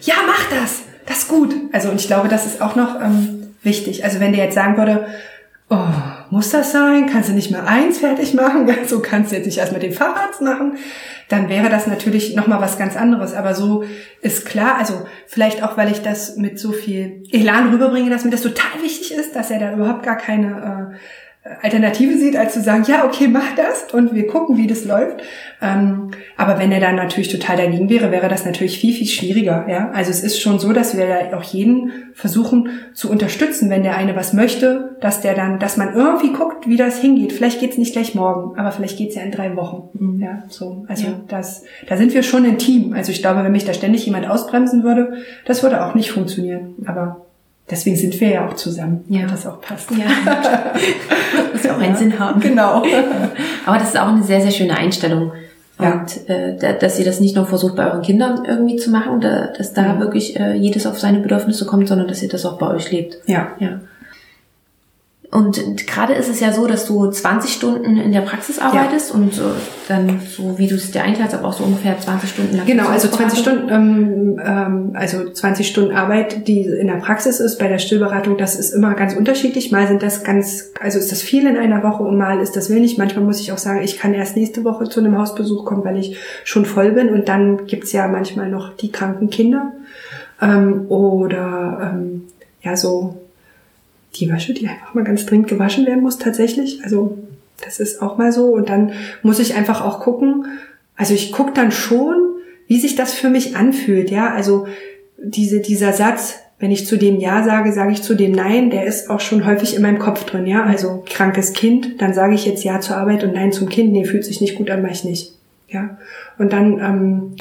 [0.00, 0.82] Ja, mach das.
[1.06, 1.54] Das ist gut.
[1.72, 4.04] Also und ich glaube, das ist auch noch ähm, wichtig.
[4.04, 5.06] Also wenn der jetzt sagen würde,
[5.70, 5.76] oh,
[6.32, 7.06] muss das sein?
[7.06, 8.68] Kannst du nicht mal eins fertig machen?
[8.86, 10.78] So kannst du jetzt nicht erst mit dem Fahrrad machen
[11.32, 13.32] dann wäre das natürlich nochmal was ganz anderes.
[13.32, 13.84] Aber so
[14.20, 18.30] ist klar, also vielleicht auch, weil ich das mit so viel Elan rüberbringe, dass mir
[18.30, 20.96] das total wichtig ist, dass er da überhaupt gar keine äh,
[21.60, 25.22] Alternative sieht, als zu sagen, ja, okay, mach das und wir gucken, wie das läuft.
[25.60, 29.66] Ähm, aber wenn er dann natürlich total dagegen wäre, wäre das natürlich viel, viel schwieriger.
[29.68, 29.90] Ja?
[29.90, 33.96] Also es ist schon so, dass wir da auch jeden versuchen zu unterstützen, wenn der
[33.96, 37.32] eine was möchte, dass der dann, dass man irgendwie guckt, wie das hingeht.
[37.32, 39.88] Vielleicht geht's nicht gleich morgen, aber vielleicht geht's ja in drei Wochen.
[39.98, 40.20] Mhm.
[40.20, 40.84] Ja, so.
[40.86, 41.20] Also ja.
[41.26, 42.92] das, da sind wir schon ein Team.
[42.92, 45.14] Also ich glaube, wenn mich da ständig jemand ausbremsen würde,
[45.44, 46.76] das würde auch nicht funktionieren.
[46.86, 47.26] Aber
[47.72, 49.26] Deswegen sind wir ja auch zusammen, ja.
[49.26, 49.90] das auch passt.
[49.92, 50.04] Ja,
[51.54, 52.38] muss ja auch einen Sinn haben.
[52.38, 52.84] Genau.
[53.64, 55.32] Aber das ist auch eine sehr, sehr schöne Einstellung.
[55.80, 55.92] Ja.
[55.92, 59.72] Und äh, dass ihr das nicht nur versucht, bei euren Kindern irgendwie zu machen, dass
[59.72, 59.98] da ja.
[59.98, 63.16] wirklich äh, jedes auf seine Bedürfnisse kommt, sondern dass ihr das auch bei euch lebt.
[63.24, 63.52] Ja.
[63.58, 63.80] ja.
[65.32, 69.16] Und gerade ist es ja so, dass du 20 Stunden in der Praxis arbeitest ja.
[69.16, 69.44] und so,
[69.88, 72.66] dann so wie du es dir einteilst, aber auch so ungefähr 20 Stunden lang.
[72.66, 77.58] Genau, also 20 Stunden, ähm, ähm, also 20 Stunden Arbeit, die in der Praxis ist,
[77.58, 79.72] bei der Stillberatung, das ist immer ganz unterschiedlich.
[79.72, 82.68] Mal sind das ganz, also ist das viel in einer Woche und mal ist das
[82.68, 82.98] wenig.
[82.98, 85.96] Manchmal muss ich auch sagen, ich kann erst nächste Woche zu einem Hausbesuch kommen, weil
[85.96, 89.72] ich schon voll bin und dann gibt's ja manchmal noch die kranken Kinder
[90.42, 92.24] ähm, oder ähm,
[92.60, 93.21] ja so
[94.14, 96.82] die Wäsche, die einfach mal ganz dringend gewaschen werden muss tatsächlich.
[96.84, 97.18] Also
[97.64, 98.46] das ist auch mal so.
[98.46, 98.92] Und dann
[99.22, 100.46] muss ich einfach auch gucken,
[100.96, 102.36] also ich gucke dann schon,
[102.66, 104.10] wie sich das für mich anfühlt.
[104.10, 104.66] Ja, also
[105.18, 108.86] diese, dieser Satz, wenn ich zu dem Ja sage, sage ich zu dem Nein, der
[108.86, 110.46] ist auch schon häufig in meinem Kopf drin.
[110.46, 113.92] Ja, also krankes Kind, dann sage ich jetzt Ja zur Arbeit und Nein zum Kind.
[113.92, 115.32] Nee, fühlt sich nicht gut an, mache ich nicht.
[115.68, 115.96] Ja,
[116.38, 117.36] und dann ähm,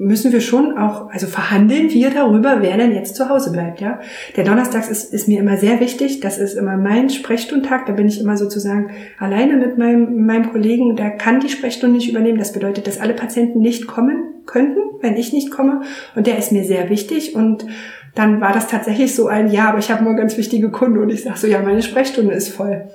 [0.00, 4.00] müssen wir schon auch, also verhandeln wir darüber, wer denn jetzt zu Hause bleibt, ja.
[4.34, 6.20] Der Donnerstags ist, ist mir immer sehr wichtig.
[6.20, 7.84] Das ist immer mein Sprechstundtag.
[7.84, 10.96] Da bin ich immer sozusagen alleine mit meinem, meinem Kollegen.
[10.96, 12.38] Der kann die Sprechstunde nicht übernehmen.
[12.38, 15.82] Das bedeutet, dass alle Patienten nicht kommen könnten, wenn ich nicht komme.
[16.14, 17.34] Und der ist mir sehr wichtig.
[17.34, 17.66] Und
[18.14, 20.96] dann war das tatsächlich so ein, ja, aber ich habe nur ganz wichtige Kunden.
[20.96, 22.88] Und ich sage so, ja, meine Sprechstunde ist voll.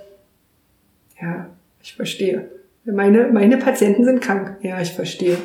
[1.22, 1.50] Ja,
[1.84, 2.50] ich verstehe.
[2.84, 4.58] Meine, meine Patienten sind krank.
[4.62, 5.38] Ja, ich verstehe.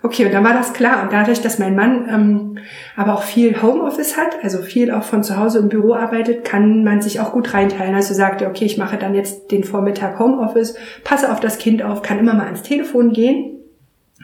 [0.00, 1.02] Okay, und dann war das klar.
[1.02, 2.58] Und dadurch, dass mein Mann ähm,
[2.96, 6.84] aber auch viel Homeoffice hat, also viel auch von zu Hause im Büro arbeitet, kann
[6.84, 7.94] man sich auch gut reinteilen.
[7.94, 11.82] Also sagt er, okay, ich mache dann jetzt den Vormittag Homeoffice, passe auf das Kind
[11.82, 13.56] auf, kann immer mal ans Telefon gehen,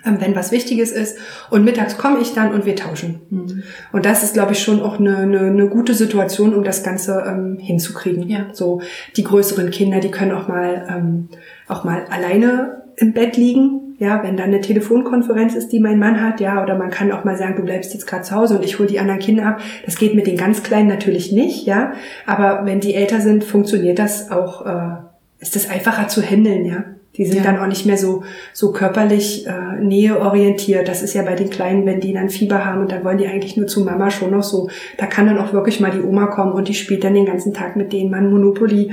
[0.07, 1.18] ähm, wenn was Wichtiges ist.
[1.51, 3.20] Und mittags komme ich dann und wir tauschen.
[3.31, 3.64] Mhm.
[3.91, 7.25] Und das ist, glaube ich, schon auch eine, eine, eine gute Situation, um das Ganze
[7.27, 8.29] ähm, hinzukriegen.
[8.29, 8.47] Ja.
[8.53, 8.81] So
[9.16, 11.29] die größeren Kinder, die können auch mal ähm,
[11.66, 16.20] auch mal alleine im Bett liegen ja, wenn dann eine Telefonkonferenz ist, die mein Mann
[16.20, 18.64] hat, ja, oder man kann auch mal sagen, du bleibst jetzt gerade zu Hause und
[18.64, 19.61] ich hole die anderen Kinder ab.
[19.84, 21.92] Das geht mit den ganz Kleinen natürlich nicht, ja,
[22.26, 24.97] aber wenn die älter sind, funktioniert das auch, äh,
[25.38, 26.84] ist das einfacher zu handeln, ja.
[27.16, 27.42] Die sind ja.
[27.45, 30.88] dann auch nicht mehr so, so körperlich äh, näheorientiert.
[30.88, 33.28] Das ist ja bei den Kleinen, wenn die dann Fieber haben und dann wollen die
[33.28, 34.68] eigentlich nur zu Mama schon noch so.
[34.99, 37.55] Da kann dann auch wirklich mal die Oma kommen und die spielt dann den ganzen
[37.55, 38.90] Tag mit denen man Monopoly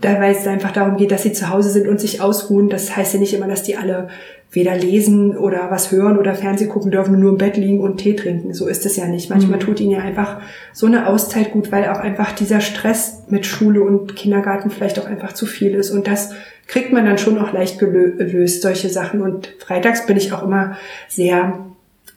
[0.00, 2.68] da weil es einfach darum geht, dass sie zu Hause sind und sich ausruhen.
[2.68, 4.08] Das heißt ja nicht immer, dass die alle
[4.52, 8.16] weder lesen oder was hören oder Fernseh gucken dürfen, nur im Bett liegen und Tee
[8.16, 8.52] trinken.
[8.52, 9.30] So ist es ja nicht.
[9.30, 9.62] Manchmal mhm.
[9.62, 10.40] tut ihnen ja einfach
[10.72, 15.06] so eine Auszeit gut, weil auch einfach dieser Stress mit Schule und Kindergarten vielleicht auch
[15.06, 15.90] einfach zu viel ist.
[15.90, 16.32] Und das
[16.66, 19.20] kriegt man dann schon auch leicht gelöst, solche Sachen.
[19.20, 20.76] Und freitags bin ich auch immer
[21.08, 21.69] sehr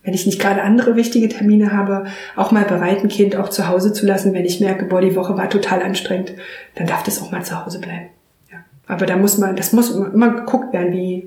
[0.04, 3.68] wenn ich nicht gerade andere wichtige Termine habe, auch mal bereit, ein Kind auch zu
[3.68, 6.34] Hause zu lassen, wenn ich merke, boah, die Woche war total anstrengend,
[6.76, 8.08] dann darf das auch mal zu Hause bleiben.
[8.51, 8.58] Ja.
[8.88, 11.26] Aber da muss man, das muss immer geguckt werden, wie,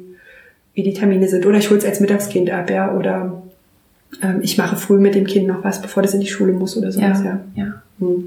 [0.75, 1.47] wie die Termine sind.
[1.47, 3.43] Oder ich hole es als Mittagskind ab, ja, oder
[4.23, 6.77] ähm, ich mache früh mit dem Kind noch was, bevor das in die Schule muss
[6.77, 7.41] oder sowas, ja.
[7.55, 7.65] ja.
[7.65, 7.83] ja.
[8.01, 8.25] Hm.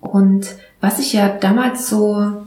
[0.00, 2.46] Und was ich ja damals so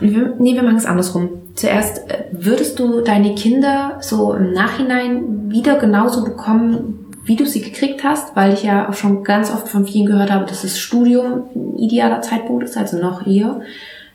[0.00, 1.30] Nee, wir machen es andersrum.
[1.54, 7.62] Zuerst, äh, würdest du deine Kinder so im Nachhinein wieder genauso bekommen, wie du sie
[7.62, 8.34] gekriegt hast?
[8.34, 11.78] Weil ich ja auch schon ganz oft von vielen gehört habe, dass das Studium ein
[11.78, 13.60] idealer Zeitpunkt ist, also noch eher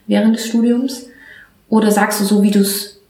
[0.06, 1.06] während des Studiums.
[1.68, 3.00] Oder sagst du so, wie du es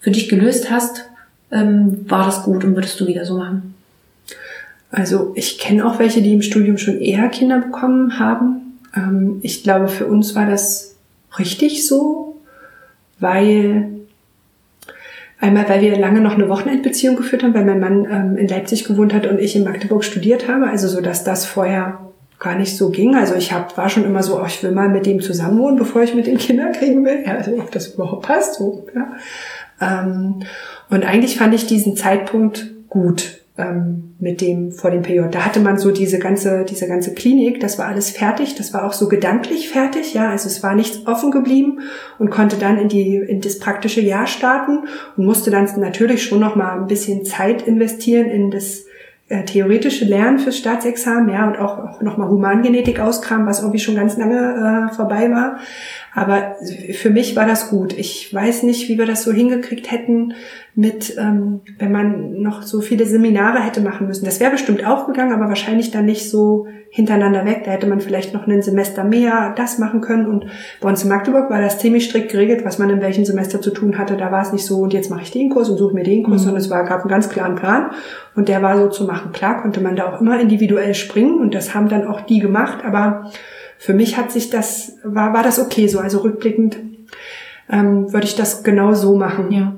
[0.00, 1.04] für dich gelöst hast,
[1.50, 3.74] ähm, war das gut und würdest du wieder so machen?
[4.90, 8.78] Also ich kenne auch welche, die im Studium schon eher Kinder bekommen haben.
[8.96, 10.93] Ähm, ich glaube, für uns war das
[11.38, 12.36] richtig so,
[13.20, 13.90] weil
[15.40, 18.84] einmal, weil wir lange noch eine Wochenendbeziehung geführt haben, weil mein Mann ähm, in Leipzig
[18.84, 22.00] gewohnt hat und ich in Magdeburg studiert habe, also so, dass das vorher
[22.38, 23.14] gar nicht so ging.
[23.14, 26.02] Also ich hab, war schon immer so, oh, ich will mal mit dem zusammenwohnen, bevor
[26.02, 27.22] ich mit den Kindern kriegen will.
[27.24, 28.54] Ja, also ob das überhaupt passt.
[28.54, 29.12] So, ja.
[29.80, 30.40] Ähm,
[30.90, 35.20] und eigentlich fand ich diesen Zeitpunkt gut ähm, mit dem vor dem PJ.
[35.30, 38.84] Da hatte man so diese ganze, diese ganze Klinik, das war alles fertig, das war
[38.84, 41.80] auch so gedanklich fertig, ja, also es war nichts offen geblieben
[42.18, 46.40] und konnte dann in die, in das praktische Jahr starten und musste dann natürlich schon
[46.40, 48.86] noch mal ein bisschen Zeit investieren in das
[49.28, 53.94] äh, theoretische Lernen fürs Staatsexamen, ja, und auch, auch nochmal Humangenetik auskramen, was irgendwie schon
[53.94, 55.58] ganz lange äh, vorbei war.
[56.14, 56.56] Aber
[56.92, 57.92] für mich war das gut.
[57.92, 60.34] Ich weiß nicht, wie wir das so hingekriegt hätten
[60.76, 64.24] mit, ähm, wenn man noch so viele Seminare hätte machen müssen.
[64.24, 67.62] Das wäre bestimmt auch gegangen, aber wahrscheinlich dann nicht so hintereinander weg.
[67.64, 70.26] Da hätte man vielleicht noch ein Semester mehr das machen können.
[70.26, 70.46] Und
[70.80, 73.72] bei uns in Magdeburg war das ziemlich strikt geregelt, was man in welchem Semester zu
[73.72, 74.16] tun hatte.
[74.16, 76.22] Da war es nicht so, und jetzt mache ich den Kurs und suche mir den
[76.22, 76.44] Kurs, mhm.
[76.44, 77.90] sondern es war, gab einen ganz klaren Plan.
[78.36, 79.32] Und der war so zu machen.
[79.32, 82.84] Klar konnte man da auch immer individuell springen und das haben dann auch die gemacht,
[82.84, 83.32] aber
[83.84, 85.98] für mich hat sich das, war, war das okay so.
[85.98, 86.78] Also rückblickend
[87.70, 89.52] ähm, würde ich das genau so machen.
[89.52, 89.76] Ja.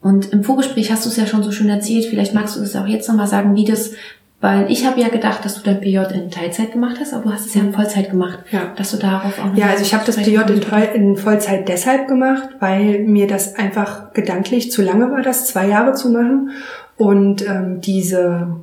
[0.00, 2.04] Und im Vorgespräch hast du es ja schon so schön erzählt.
[2.04, 3.94] Vielleicht magst du es auch jetzt nochmal sagen, wie das,
[4.40, 7.32] weil ich habe ja gedacht, dass du dein PJ in Teilzeit gemacht hast, aber du
[7.32, 8.38] hast es ja in Vollzeit gemacht.
[8.52, 8.72] Ja.
[8.76, 10.62] Dass du darauf auch Ja, also ich habe das PJ in,
[10.94, 15.94] in Vollzeit deshalb gemacht, weil mir das einfach gedanklich zu lange war, das zwei Jahre
[15.94, 16.50] zu machen.
[16.96, 18.54] Und ähm, diese,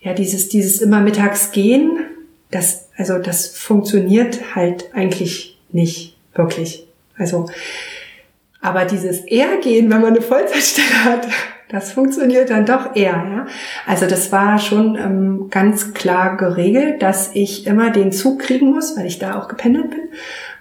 [0.00, 1.98] ja, dieses, dieses immer mittags gehen,
[2.50, 6.86] das also das funktioniert halt eigentlich nicht wirklich.
[7.18, 7.46] Also,
[8.60, 11.28] aber dieses Ehrgehen, wenn man eine Vollzeitstelle hat,
[11.68, 13.12] das funktioniert dann doch eher.
[13.12, 13.46] Ja?
[13.86, 18.96] Also das war schon ähm, ganz klar geregelt, dass ich immer den Zug kriegen muss,
[18.96, 20.08] weil ich da auch gependelt bin.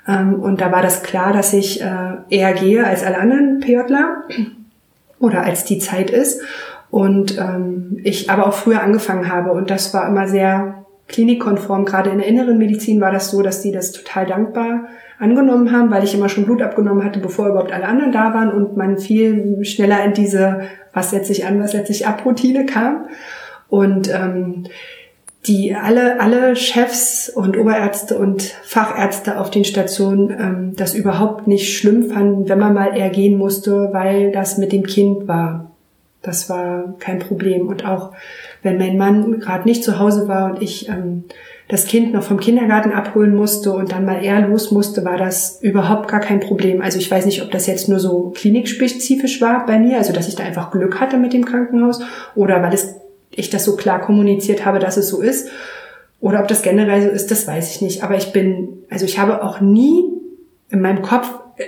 [0.07, 4.23] Ähm, und da war das klar, dass ich äh, eher gehe als alle anderen PJler
[5.19, 6.41] oder als die Zeit ist.
[6.89, 9.51] Und ähm, ich aber auch früher angefangen habe.
[9.51, 11.85] Und das war immer sehr klinikkonform.
[11.85, 14.87] Gerade in der inneren Medizin war das so, dass die das total dankbar
[15.19, 18.51] angenommen haben, weil ich immer schon Blut abgenommen hatte, bevor überhaupt alle anderen da waren
[18.51, 20.63] und man viel schneller in diese
[20.95, 23.05] was setze ich an, was setze ich ab Routine kam.
[23.67, 24.63] Und ähm,
[25.45, 31.77] die alle, alle Chefs und Oberärzte und Fachärzte auf den Stationen ähm, das überhaupt nicht
[31.77, 35.69] schlimm fanden, wenn man mal eher gehen musste, weil das mit dem Kind war.
[36.23, 37.67] Das war kein Problem.
[37.67, 38.13] Und auch
[38.65, 41.23] wenn mein Mann gerade nicht zu Hause war und ich ähm,
[41.67, 45.59] das Kind noch vom Kindergarten abholen musste und dann mal eher los musste, war das
[45.61, 46.81] überhaupt gar kein Problem.
[46.81, 50.27] Also ich weiß nicht, ob das jetzt nur so klinikspezifisch war bei mir, also dass
[50.27, 52.01] ich da einfach Glück hatte mit dem Krankenhaus
[52.35, 52.95] oder weil es,
[53.31, 55.49] ich das so klar kommuniziert habe, dass es so ist.
[56.19, 58.03] Oder ob das generell so ist, das weiß ich nicht.
[58.03, 60.03] Aber ich bin, also ich habe auch nie
[60.69, 61.63] in meinem Kopf äh,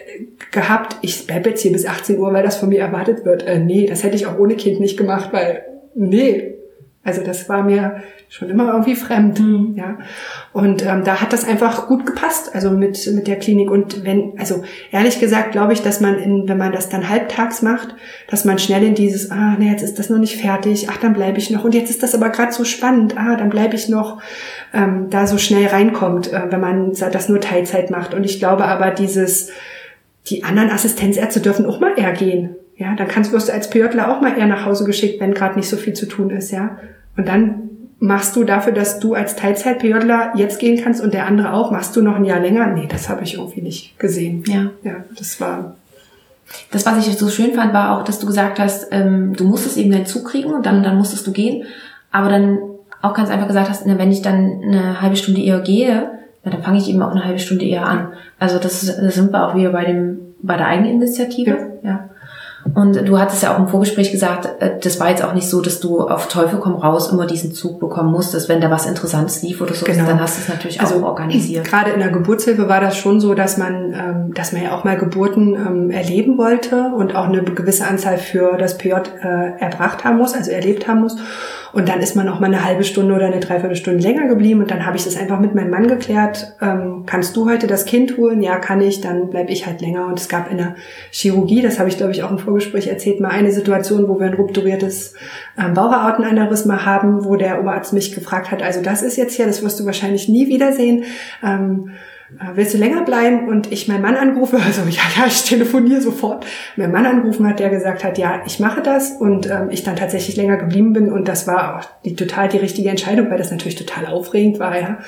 [0.51, 3.43] gehabt, ich bleibe jetzt hier bis 18 Uhr, weil das von mir erwartet wird.
[3.43, 5.63] Äh, nee, das hätte ich auch ohne Kind nicht gemacht, weil,
[5.95, 6.56] nee.
[7.07, 9.39] Also das war mir schon immer irgendwie fremd.
[9.39, 9.75] Mhm.
[9.77, 9.97] Ja.
[10.51, 13.71] Und ähm, da hat das einfach gut gepasst, also mit, mit der Klinik.
[13.71, 17.61] Und wenn, also ehrlich gesagt, glaube ich, dass man, in, wenn man das dann halbtags
[17.61, 17.95] macht,
[18.29, 21.13] dass man schnell in dieses, ah, nee, jetzt ist das noch nicht fertig, ach, dann
[21.13, 21.63] bleibe ich noch.
[21.63, 24.21] Und jetzt ist das aber gerade so spannend, ah, dann bleibe ich noch,
[24.73, 28.13] ähm, da so schnell reinkommt, äh, wenn man das nur Teilzeit macht.
[28.13, 29.49] Und ich glaube aber, dieses,
[30.29, 32.57] die anderen Assistenzärzte dürfen auch mal eher gehen.
[32.75, 35.55] Ja, dann kannst wirst du als PJler auch mal eher nach Hause geschickt, wenn gerade
[35.55, 36.77] nicht so viel zu tun ist, ja.
[37.17, 37.67] Und dann
[37.99, 41.95] machst du dafür, dass du als Teilzeit-PJler jetzt gehen kannst und der andere auch, machst
[41.95, 42.67] du noch ein Jahr länger?
[42.67, 44.43] Nee, das habe ich irgendwie nicht gesehen.
[44.47, 44.69] Ja.
[44.83, 45.75] Ja, das war.
[46.71, 49.77] Das, was ich so schön fand, war auch, dass du gesagt hast, ähm, du musstest
[49.77, 51.65] eben deinen Zug kriegen und dann, dann musstest du gehen.
[52.11, 52.59] Aber dann
[53.01, 56.09] auch ganz einfach gesagt hast, na, wenn ich dann eine halbe Stunde eher gehe,
[56.43, 58.13] na, dann fange ich eben auch eine halbe Stunde eher an.
[58.39, 61.79] Also das, das sind wir auch wieder bei dem, bei der Eigeninitiative.
[61.83, 61.89] Ja.
[61.89, 62.09] ja.
[62.73, 65.61] Und du hattest ja auch im Vorgespräch gesagt, äh, das war jetzt auch nicht so,
[65.61, 68.49] dass du auf Teufel komm raus immer diesen Zug bekommen musstest.
[68.49, 70.05] Wenn da was Interessantes lief oder so, genau.
[70.05, 71.65] dann hast du es natürlich also, auch organisiert.
[71.65, 74.83] Gerade in der Geburtshilfe war das schon so, dass man, ähm, dass man ja auch
[74.83, 80.03] mal Geburten ähm, erleben wollte und auch eine gewisse Anzahl für das PJ äh, erbracht
[80.03, 81.15] haben muss, also erlebt haben muss.
[81.73, 84.71] Und dann ist man auch mal eine halbe Stunde oder eine Dreiviertelstunde länger geblieben und
[84.71, 86.55] dann habe ich das einfach mit meinem Mann geklärt.
[86.61, 88.41] Ähm, kannst du heute das Kind holen?
[88.41, 89.01] Ja, kann ich.
[89.01, 90.07] Dann bleib ich halt länger.
[90.07, 90.75] Und es gab in der
[91.11, 94.27] Chirurgie, das habe ich glaube ich auch im Vorgespräch erzählt, mal eine Situation, wo wir
[94.27, 95.13] ein rupturiertes
[95.57, 99.63] ähm, Baucheraortenaneurysma haben, wo der Oberarzt mich gefragt hat, also das ist jetzt hier, das
[99.63, 101.03] wirst du wahrscheinlich nie wiedersehen.
[101.43, 102.16] Ähm, äh,
[102.53, 103.47] willst du länger bleiben?
[103.47, 106.45] Und ich meinen Mann anrufe, also ja, ja, ich telefoniere sofort.
[106.75, 109.95] Mein Mann angerufen hat, der gesagt hat, ja, ich mache das und ähm, ich dann
[109.95, 113.51] tatsächlich länger geblieben bin und das war auch die, total die richtige Entscheidung, weil das
[113.51, 114.99] natürlich total aufregend war, ja.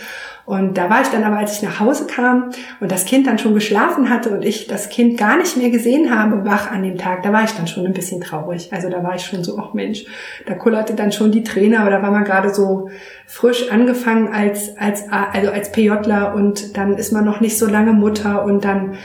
[0.49, 3.37] Und da war ich dann aber, als ich nach Hause kam und das Kind dann
[3.37, 6.97] schon geschlafen hatte und ich das Kind gar nicht mehr gesehen habe, wach an dem
[6.97, 8.73] Tag, da war ich dann schon ein bisschen traurig.
[8.73, 10.05] Also da war ich schon so, ach Mensch,
[10.47, 12.89] da kullerte dann schon die Träne, aber da war man gerade so
[13.27, 17.93] frisch angefangen als, als, also als PJler und dann ist man noch nicht so lange
[17.93, 18.95] Mutter und dann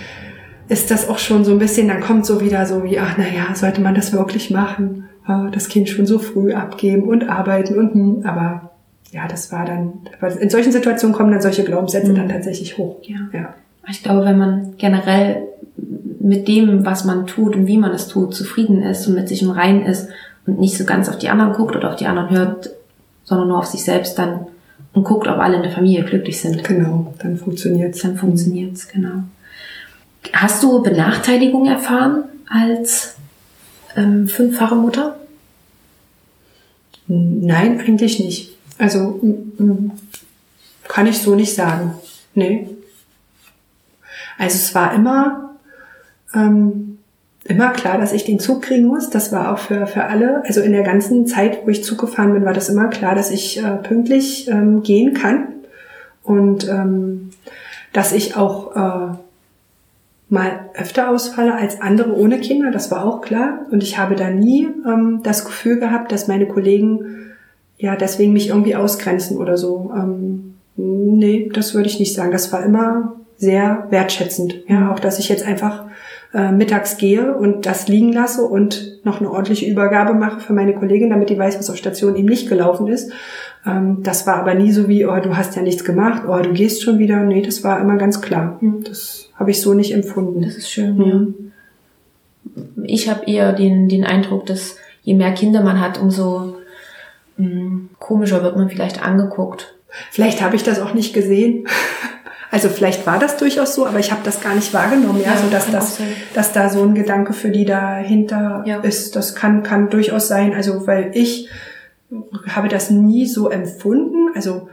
[0.69, 3.55] ist das auch schon so ein bisschen, dann kommt so wieder so wie, ach naja,
[3.55, 5.11] sollte man das wirklich machen?
[5.53, 8.74] Das Kind schon so früh abgeben und arbeiten und, aber
[9.15, 10.01] ja, das war dann,
[10.41, 12.17] in solchen Situationen kommen dann solche Glaubenssätze mhm.
[12.17, 12.97] dann tatsächlich hoch.
[13.03, 13.19] Ja.
[13.33, 13.55] ja.
[13.89, 15.43] Ich glaube, wenn man generell
[16.19, 19.43] mit dem, was man tut und wie man es tut, zufrieden ist und mit sich
[19.43, 20.09] im Reinen ist
[20.47, 22.71] und nicht so ganz auf die anderen guckt oder auf die anderen hört,
[23.23, 24.47] sondern nur auf sich selbst dann
[24.95, 26.65] und guckt, ob alle in der Familie glücklich sind.
[26.65, 28.03] Genau, dann funktioniert's.
[28.03, 29.23] Dann funktioniert's, genau.
[30.33, 33.15] Hast du Benachteiligung erfahren als
[33.97, 35.17] ähm, fünffache Mutter?
[37.07, 38.54] Nein, eigentlich nicht.
[38.79, 39.21] Also
[40.89, 41.95] kann ich so nicht sagen.
[42.35, 42.69] Nee.
[44.39, 45.57] Also es war immer,
[46.35, 46.99] ähm,
[47.45, 49.11] immer klar, dass ich den Zug kriegen muss.
[49.11, 50.43] Das war auch für, für alle.
[50.45, 53.31] Also in der ganzen Zeit, wo ich Zug gefahren bin, war das immer klar, dass
[53.31, 55.49] ich äh, pünktlich ähm, gehen kann.
[56.23, 57.31] Und ähm,
[57.93, 59.17] dass ich auch äh,
[60.29, 63.67] mal öfter ausfalle als andere ohne Kinder, das war auch klar.
[63.71, 67.24] Und ich habe da nie ähm, das Gefühl gehabt, dass meine Kollegen
[67.85, 69.93] ja, deswegen mich irgendwie ausgrenzen oder so.
[69.95, 72.33] Ähm, nee, das würde ich nicht sagen.
[72.33, 74.63] Das war immer sehr wertschätzend.
[74.69, 75.85] Ja, auch dass ich jetzt einfach
[76.33, 80.73] äh, mittags gehe und das liegen lasse und noch eine ordentliche Übergabe mache für meine
[80.73, 83.13] Kollegin, damit die weiß, was auf Station eben nicht gelaufen ist.
[83.67, 86.55] Ähm, das war aber nie so wie, oh, du hast ja nichts gemacht, oh, du
[86.55, 87.23] gehst schon wieder.
[87.23, 88.57] Nee, das war immer ganz klar.
[88.61, 90.41] Hm, das habe ich so nicht empfunden.
[90.41, 91.07] Das ist schön, ja.
[91.07, 91.27] ja.
[92.85, 96.57] Ich habe eher den, den Eindruck, dass je mehr Kinder man hat, umso
[97.37, 99.75] hm, komischer wird man vielleicht angeguckt.
[100.11, 101.67] Vielleicht habe ich das auch nicht gesehen.
[102.51, 105.37] Also vielleicht war das durchaus so, aber ich habe das gar nicht wahrgenommen, ja, ja
[105.37, 105.99] so dass das,
[106.35, 108.79] dass da so ein Gedanke für die dahinter ja.
[108.79, 109.17] ist.
[109.17, 110.55] Das kann kann durchaus sein.
[110.55, 111.49] Also weil ich
[112.49, 114.29] habe das nie so empfunden.
[114.37, 114.69] Also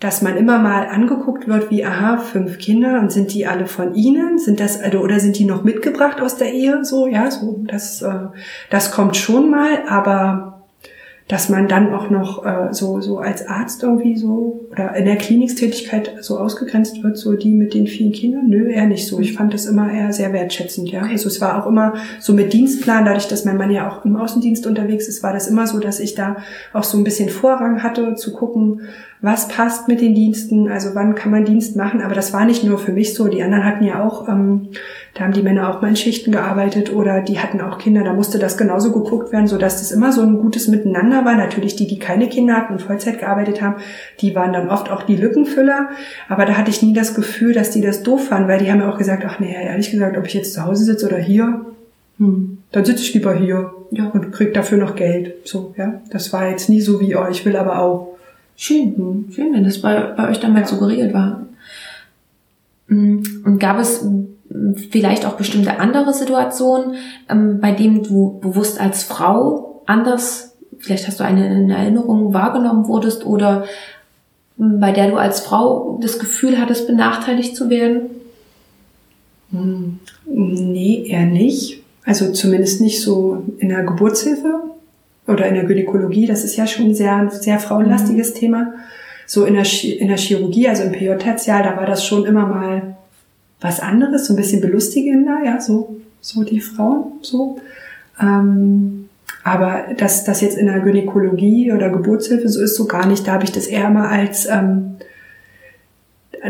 [0.00, 3.94] dass man immer mal angeguckt wird, wie, aha, fünf Kinder und sind die alle von
[3.94, 4.36] Ihnen?
[4.38, 6.84] Sind das, also, oder sind die noch mitgebracht aus der Ehe?
[6.84, 8.26] So, ja, so, das, äh,
[8.68, 10.53] das kommt schon mal, aber
[11.26, 15.16] dass man dann auch noch äh, so, so als Arzt irgendwie so oder in der
[15.16, 18.48] Klinikstätigkeit so ausgegrenzt wird, so die mit den vielen Kindern?
[18.48, 19.20] Nö, eher nicht so.
[19.20, 21.02] Ich fand das immer eher sehr wertschätzend, ja.
[21.02, 24.16] Also es war auch immer so mit Dienstplan, dadurch, dass mein Mann ja auch im
[24.16, 26.36] Außendienst unterwegs ist, war das immer so, dass ich da
[26.74, 28.82] auch so ein bisschen Vorrang hatte, zu gucken,
[29.22, 32.02] was passt mit den Diensten, also wann kann man Dienst machen.
[32.02, 34.68] Aber das war nicht nur für mich so, die anderen hatten ja auch, ähm,
[35.14, 38.12] da haben die Männer auch mal in Schichten gearbeitet oder die hatten auch Kinder, da
[38.12, 41.36] musste das genauso geguckt werden, so dass das immer so ein gutes Miteinander war.
[41.36, 43.76] Natürlich die, die keine Kinder hatten und Vollzeit gearbeitet haben,
[44.20, 45.88] die waren dann oft auch die Lückenfüller.
[46.28, 48.80] Aber da hatte ich nie das Gefühl, dass die das doof fanden, weil die haben
[48.80, 51.64] ja auch gesagt, ach nee, ehrlich gesagt, ob ich jetzt zu Hause sitze oder hier,
[52.18, 54.08] hm, dann sitze ich lieber hier ja.
[54.08, 55.34] und krieg dafür noch Geld.
[55.44, 56.00] So, ja.
[56.10, 58.14] Das war jetzt nie so wie, oh, ich will aber auch
[58.56, 61.46] Schön, schön, wenn das bei, bei euch damals so geregelt war.
[62.86, 64.06] Mm, und gab es
[64.90, 66.96] vielleicht auch bestimmte andere Situationen,
[67.28, 72.86] ähm, bei denen du bewusst als Frau anders, vielleicht hast du eine, eine Erinnerung wahrgenommen
[72.86, 73.64] wurdest oder
[74.56, 78.10] mm, bei der du als Frau das Gefühl hattest, benachteiligt zu werden?
[80.26, 81.82] Nee, eher nicht.
[82.04, 84.62] Also zumindest nicht so in der Geburtshilfe
[85.26, 88.38] oder in der Gynäkologie, das ist ja schon ein sehr, sehr frauenlastiges mhm.
[88.38, 88.72] Thema.
[89.26, 92.96] So in der, in der Chirurgie, also im PJ-Tertial, da war das schon immer mal
[93.64, 97.58] was anderes, so ein bisschen belustigender, ja, so, so die Frauen, so.
[98.20, 99.08] Ähm,
[99.42, 103.26] aber dass das jetzt in der Gynäkologie oder Geburtshilfe so ist, so gar nicht.
[103.26, 104.96] Da habe ich das eher mal als ähm,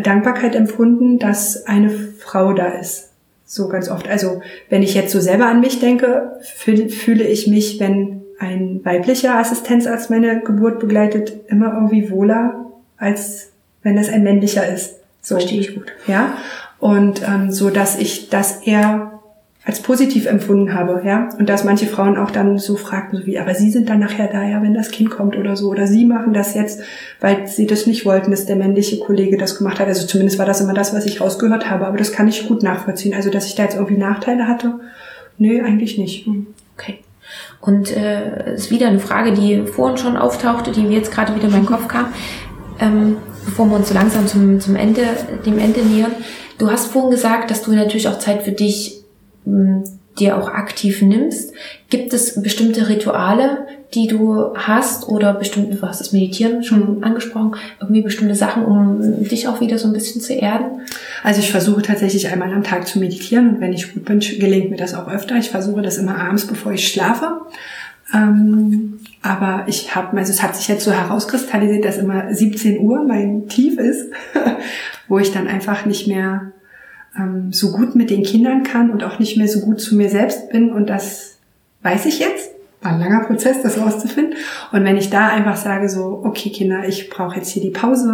[0.02, 3.10] Dankbarkeit empfunden, dass eine Frau da ist.
[3.44, 4.08] So ganz oft.
[4.08, 9.38] Also wenn ich jetzt so selber an mich denke, fühle ich mich, wenn ein weiblicher
[9.38, 13.52] Assistenzarzt meine Geburt begleitet, immer irgendwie wohler, als
[13.84, 14.96] wenn das ein männlicher ist.
[15.24, 15.36] So.
[15.36, 15.92] Verstehe ich gut.
[16.06, 16.36] Ja.
[16.85, 19.18] Und ähm, so, dass ich das eher
[19.64, 21.30] als positiv empfunden habe, ja.
[21.39, 24.28] Und dass manche Frauen auch dann so fragten, so wie, aber sie sind dann nachher
[24.28, 25.70] da, ja, wenn das Kind kommt oder so.
[25.70, 26.82] Oder sie machen das jetzt,
[27.22, 29.87] weil sie das nicht wollten, dass der männliche Kollege das gemacht hat.
[29.87, 31.87] Also zumindest war das immer das, was ich rausgehört habe.
[31.87, 33.14] Aber das kann ich gut nachvollziehen.
[33.14, 34.78] Also, dass ich da jetzt irgendwie Nachteile hatte,
[35.39, 36.26] nö, eigentlich nicht.
[36.26, 36.49] Hm.
[36.76, 36.99] Okay.
[37.62, 41.47] Und äh, ist wieder eine Frage, die vorhin schon auftauchte, die mir jetzt gerade wieder
[41.47, 42.09] in meinen Kopf kam,
[42.78, 43.16] ähm,
[43.47, 45.01] bevor wir uns so langsam zum, zum Ende,
[45.47, 46.12] dem Ende nähern.
[46.59, 49.02] Du hast vorhin gesagt, dass du natürlich auch Zeit für dich
[49.44, 49.84] mh,
[50.18, 51.52] dir auch aktiv nimmst.
[51.90, 57.57] Gibt es bestimmte Rituale, die du hast oder bestimmte, du hast das Meditieren schon angesprochen,
[57.80, 60.82] irgendwie bestimmte Sachen, um dich auch wieder so ein bisschen zu erden?
[61.22, 64.70] Also ich versuche tatsächlich einmal am Tag zu meditieren und wenn ich gut bin, gelingt
[64.70, 65.36] mir das auch öfter.
[65.36, 67.40] Ich versuche das immer abends, bevor ich schlafe.
[68.12, 73.04] Ähm, aber ich habe, also es hat sich jetzt so herauskristallisiert, dass immer 17 Uhr
[73.04, 74.10] mein Tief ist,
[75.08, 76.52] wo ich dann einfach nicht mehr
[77.16, 80.10] ähm, so gut mit den Kindern kann und auch nicht mehr so gut zu mir
[80.10, 80.70] selbst bin.
[80.70, 81.38] Und das
[81.80, 82.50] weiß ich jetzt.
[82.82, 84.34] War ein langer Prozess, das rauszufinden.
[84.72, 88.12] Und wenn ich da einfach sage so, okay Kinder, ich brauche jetzt hier die Pause,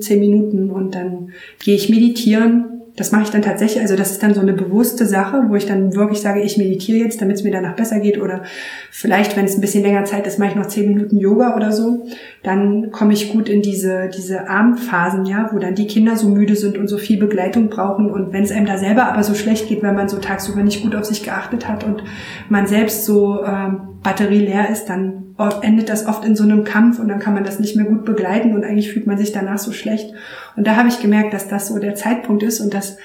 [0.00, 4.22] zehn Minuten und dann gehe ich meditieren das mache ich dann tatsächlich, also das ist
[4.22, 7.44] dann so eine bewusste Sache, wo ich dann wirklich sage, ich meditiere jetzt, damit es
[7.44, 8.42] mir danach besser geht oder
[8.90, 11.72] vielleicht, wenn es ein bisschen länger Zeit ist, mache ich noch zehn Minuten Yoga oder
[11.72, 12.06] so.
[12.42, 16.56] Dann komme ich gut in diese, diese Abendphasen, ja, wo dann die Kinder so müde
[16.56, 19.68] sind und so viel Begleitung brauchen und wenn es einem da selber aber so schlecht
[19.68, 22.02] geht, wenn man so tagsüber nicht gut auf sich geachtet hat und
[22.48, 26.98] man selbst so ähm, Batterie leer ist, dann endet das oft in so einem Kampf
[26.98, 29.58] und dann kann man das nicht mehr gut begleiten und eigentlich fühlt man sich danach
[29.58, 30.12] so schlecht.
[30.56, 32.98] Und da habe ich gemerkt, dass das so der Zeitpunkt ist und das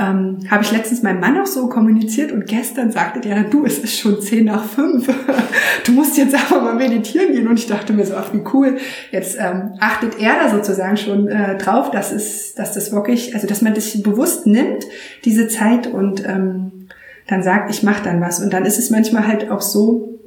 [0.00, 3.78] ähm, habe ich letztens meinem Mann auch so kommuniziert und gestern sagte der, du, es
[3.78, 5.06] ist schon zehn nach fünf.
[5.86, 7.46] du musst jetzt einfach mal meditieren gehen.
[7.46, 8.78] Und ich dachte mir so, ach wie cool.
[9.10, 13.46] Jetzt ähm, achtet er da sozusagen schon äh, drauf, dass es, dass das wirklich, also
[13.46, 14.84] dass man das bewusst nimmt,
[15.24, 16.88] diese Zeit und ähm,
[17.26, 18.40] dann sagt, ich mache dann was.
[18.40, 20.19] Und dann ist es manchmal halt auch so,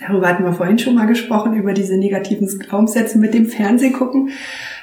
[0.00, 4.30] darüber hatten wir vorhin schon mal gesprochen, über diese negativen Glaubenssätze mit dem Fernsehgucken,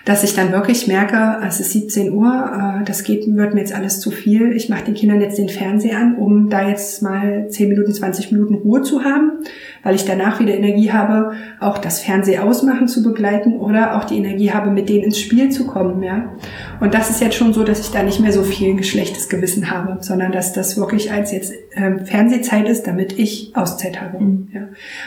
[0.05, 3.73] dass ich dann wirklich merke, es ist 17 Uhr, äh, das geht, wird mir jetzt
[3.73, 4.53] alles zu viel.
[4.53, 8.31] Ich mache den Kindern jetzt den Fernseher an, um da jetzt mal 10 Minuten, 20
[8.31, 9.43] Minuten Ruhe zu haben
[9.83, 14.51] weil ich danach wieder Energie habe, auch das Fernsehausmachen zu begleiten oder auch die Energie
[14.51, 16.33] habe, mit denen ins Spiel zu kommen, ja.
[16.79, 19.71] Und das ist jetzt schon so, dass ich da nicht mehr so viel geschlechtes Gewissen
[19.71, 24.47] habe, sondern dass das wirklich als jetzt ähm, Fernsehzeit ist, damit ich Auszeit habe, mhm.
[24.53, 24.61] ja.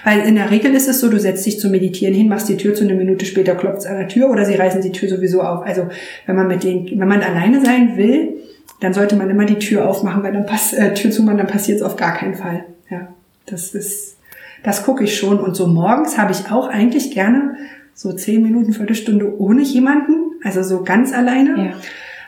[0.05, 2.57] Weil in der Regel ist es so, du setzt dich zum Meditieren hin, machst die
[2.57, 5.09] Tür zu, eine Minute später klopft es an der Tür oder sie reißen die Tür
[5.09, 5.65] sowieso auf.
[5.65, 5.89] Also,
[6.27, 8.37] wenn man mit den, wenn man alleine sein will,
[8.81, 11.47] dann sollte man immer die Tür aufmachen, weil dann passt, äh, Tür zu machen, dann
[11.47, 12.65] passiert es auf gar keinen Fall.
[12.91, 13.09] Ja,
[13.47, 14.17] das ist
[14.63, 15.41] das gucke ich schon.
[15.41, 17.57] Und so morgens habe ich auch eigentlich gerne
[17.95, 20.15] so zehn Minuten, Viertelstunde ohne jemanden.
[20.45, 21.75] also so ganz alleine.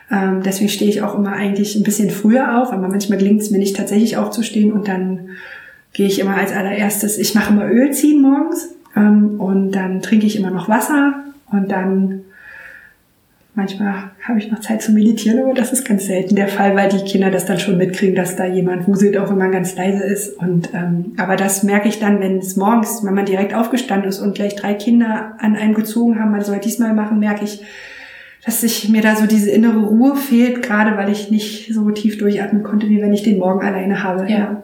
[0.09, 0.27] Ja.
[0.29, 3.51] Ähm, deswegen stehe ich auch immer eigentlich ein bisschen früher auf, aber manchmal gelingt es
[3.51, 5.29] mir nicht tatsächlich aufzustehen und dann
[5.93, 10.27] gehe ich immer als allererstes, ich mache immer Öl ziehen morgens ähm, und dann trinke
[10.27, 12.21] ich immer noch Wasser und dann
[13.57, 16.89] Manchmal habe ich noch Zeit zu meditieren, aber das ist ganz selten der Fall, weil
[16.89, 20.03] die Kinder das dann schon mitkriegen, dass da jemand wuselt, auch wenn man ganz leise
[20.03, 20.37] ist.
[20.37, 24.19] Und ähm, aber das merke ich dann, wenn es morgens, wenn man direkt aufgestanden ist
[24.19, 27.63] und gleich drei Kinder an einem gezogen haben, man soll diesmal machen, merke ich,
[28.45, 32.17] dass sich mir da so diese innere Ruhe fehlt, gerade weil ich nicht so tief
[32.17, 34.29] durchatmen konnte, wie wenn ich den Morgen alleine habe.
[34.29, 34.37] Ja.
[34.37, 34.63] Ja,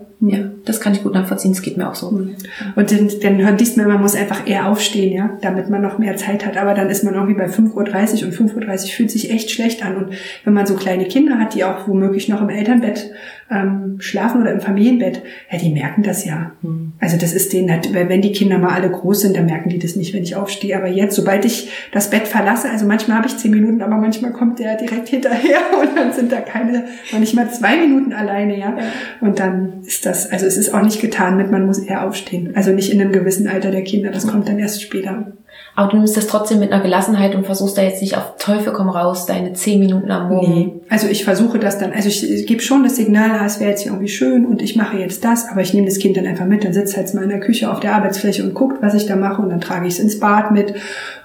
[0.65, 2.11] das kann ich gut nachvollziehen, das geht mir auch so.
[2.11, 2.35] Mhm.
[2.75, 5.97] Und dann, dann hört dies mir, man muss einfach eher aufstehen, ja, damit man noch
[5.97, 6.57] mehr Zeit hat.
[6.57, 7.73] Aber dann ist man irgendwie bei 5.30
[8.21, 9.97] Uhr und 5.30 Uhr fühlt sich echt schlecht an.
[9.97, 10.13] Und
[10.43, 13.11] wenn man so kleine Kinder hat, die auch womöglich noch im Elternbett
[13.49, 16.51] ähm, schlafen oder im Familienbett, ja, die merken das ja.
[16.61, 16.93] Mhm.
[16.99, 19.79] Also das ist denen halt, wenn die Kinder mal alle groß sind, dann merken die
[19.79, 20.77] das nicht, wenn ich aufstehe.
[20.77, 24.33] Aber jetzt, sobald ich das Bett verlasse, also manchmal habe ich zehn Minuten, aber manchmal
[24.33, 28.57] kommt der direkt hinterher und dann sind da keine, noch nicht mal zwei Minuten alleine,
[28.59, 28.77] ja.
[28.77, 28.83] ja.
[29.19, 32.05] Und dann ist das das, also es ist auch nicht getan mit, man muss eher
[32.05, 32.51] aufstehen.
[32.55, 35.31] Also nicht in einem gewissen Alter der Kinder, das kommt dann erst später.
[35.73, 38.73] Aber du nimmst das trotzdem mit einer Gelassenheit und versuchst da jetzt nicht auf Teufel
[38.73, 40.53] komm raus, deine zehn Minuten am Morgen.
[40.53, 43.61] Nee, also ich versuche das dann, also ich, ich gebe schon das Signal, ah, es
[43.61, 46.17] wäre jetzt hier irgendwie schön und ich mache jetzt das, aber ich nehme das Kind
[46.17, 48.81] dann einfach mit, dann sitzt halt mal in der Küche auf der Arbeitsfläche und guckt,
[48.81, 50.73] was ich da mache und dann trage ich es ins Bad mit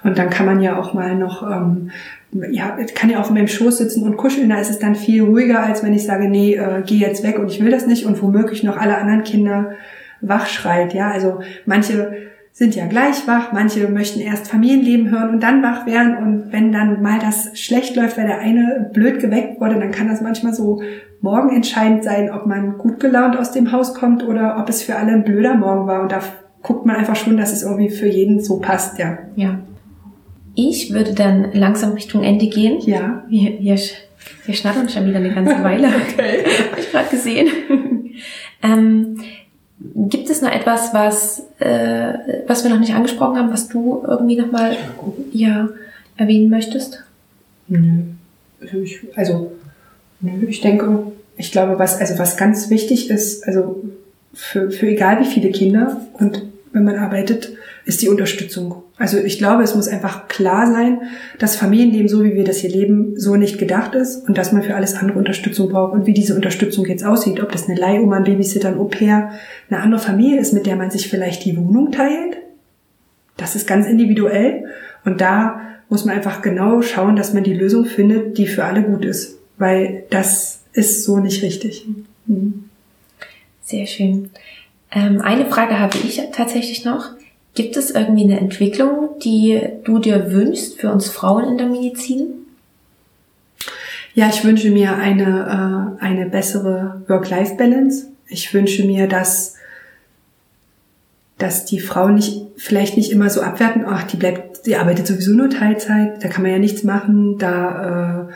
[0.03, 1.91] und dann kann man ja auch mal noch ähm,
[2.31, 5.63] ja, kann ja auf meinem Schoß sitzen und kuscheln, da ist es dann viel ruhiger,
[5.63, 8.21] als wenn ich sage, nee, äh, geh jetzt weg und ich will das nicht und
[8.21, 9.71] womöglich noch alle anderen Kinder
[10.21, 15.43] wach schreit, ja, also manche sind ja gleich wach, manche möchten erst Familienleben hören und
[15.43, 19.61] dann wach werden und wenn dann mal das schlecht läuft, weil der eine blöd geweckt
[19.61, 20.81] wurde, dann kann das manchmal so
[21.21, 25.11] morgenentscheidend sein, ob man gut gelaunt aus dem Haus kommt oder ob es für alle
[25.11, 26.19] ein blöder Morgen war und da
[26.63, 29.19] guckt man einfach schon, dass es irgendwie für jeden so passt, ja.
[29.35, 29.59] Ja.
[30.59, 32.81] Ich würde dann langsam Richtung Ende gehen.
[32.81, 33.23] Ja.
[33.29, 33.77] Wir, wir,
[34.45, 35.87] wir schnattern schon wieder eine ganze Weile.
[36.09, 36.43] okay.
[36.71, 37.47] Habe ich gerade gesehen.
[38.63, 39.21] ähm,
[39.79, 44.35] gibt es noch etwas, was, äh, was wir noch nicht angesprochen haben, was du irgendwie
[44.35, 44.75] nochmal
[45.31, 45.69] ja,
[46.17, 47.03] erwähnen möchtest?
[47.67, 48.01] Nö.
[48.83, 49.51] Ich, also,
[50.21, 53.83] nö, ich denke, ich glaube, was, also was ganz wichtig ist, also
[54.33, 56.41] für, für egal wie viele Kinder und
[56.73, 57.56] wenn man arbeitet,
[57.87, 58.83] ist die Unterstützung.
[58.97, 61.03] Also ich glaube, es muss einfach klar sein,
[61.39, 64.61] dass Familienleben, so wie wir das hier leben, so nicht gedacht ist und dass man
[64.61, 67.41] für alles andere Unterstützung braucht und wie diese Unterstützung jetzt aussieht.
[67.41, 69.31] Ob das eine Leihoma, ein Babysitter, ein Au-pair,
[69.69, 72.35] eine andere Familie ist, mit der man sich vielleicht die Wohnung teilt.
[73.37, 74.65] Das ist ganz individuell
[75.05, 78.83] und da muss man einfach genau schauen, dass man die Lösung findet, die für alle
[78.83, 81.85] gut ist, weil das ist so nicht richtig.
[82.25, 82.65] Mhm.
[83.63, 84.31] Sehr schön.
[84.91, 87.11] Ähm, eine Frage habe ich tatsächlich noch.
[87.57, 92.45] Gibt es irgendwie eine Entwicklung, die du dir wünschst für uns Frauen in der Medizin?
[94.13, 98.09] Ja, ich wünsche mir eine, äh, eine bessere Work-Life-Balance.
[98.27, 99.55] Ich wünsche mir, dass,
[101.39, 105.31] dass die Frau nicht, vielleicht nicht immer so abwerten, ach, die bleibt, die arbeitet sowieso
[105.33, 108.33] nur Teilzeit, da kann man ja nichts machen, da, äh,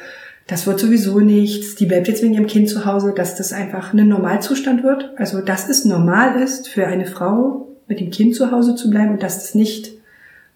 [0.47, 3.93] das wird sowieso nichts, die bleibt jetzt wegen ihrem Kind zu Hause, dass das einfach
[3.93, 5.11] ein Normalzustand wird.
[5.17, 9.11] Also, dass es normal ist für eine Frau, mit dem Kind zu Hause zu bleiben
[9.11, 9.91] und dass es nicht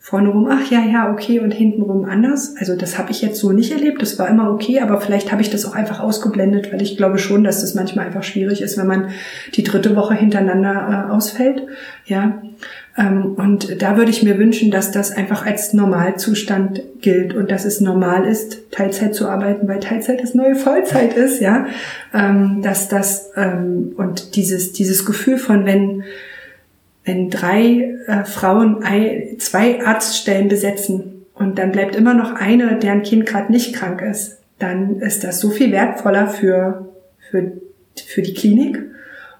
[0.06, 2.54] vorne rum, ach ja, ja, okay, und hintenrum anders.
[2.60, 4.04] Also das habe ich jetzt so nicht erlebt.
[4.04, 7.18] Das war immer okay, aber vielleicht habe ich das auch einfach ausgeblendet, weil ich glaube
[7.18, 9.10] schon, dass das manchmal einfach schwierig ist, wenn man
[9.56, 11.64] die dritte Woche hintereinander äh, ausfällt.
[12.06, 12.40] Ja.
[12.96, 17.66] Ähm, und da würde ich mir wünschen, dass das einfach als Normalzustand gilt und dass
[17.66, 21.66] es normal ist, Teilzeit zu arbeiten, weil Teilzeit das neue Vollzeit ist, ja.
[22.14, 26.04] Ähm, dass das ähm, und dieses, dieses Gefühl von, wenn
[27.06, 33.04] wenn drei äh, Frauen ein, zwei Arztstellen besetzen und dann bleibt immer noch eine, deren
[33.04, 36.94] Kind gerade nicht krank ist, dann ist das so viel wertvoller für,
[37.30, 37.52] für,
[37.96, 38.82] für die Klinik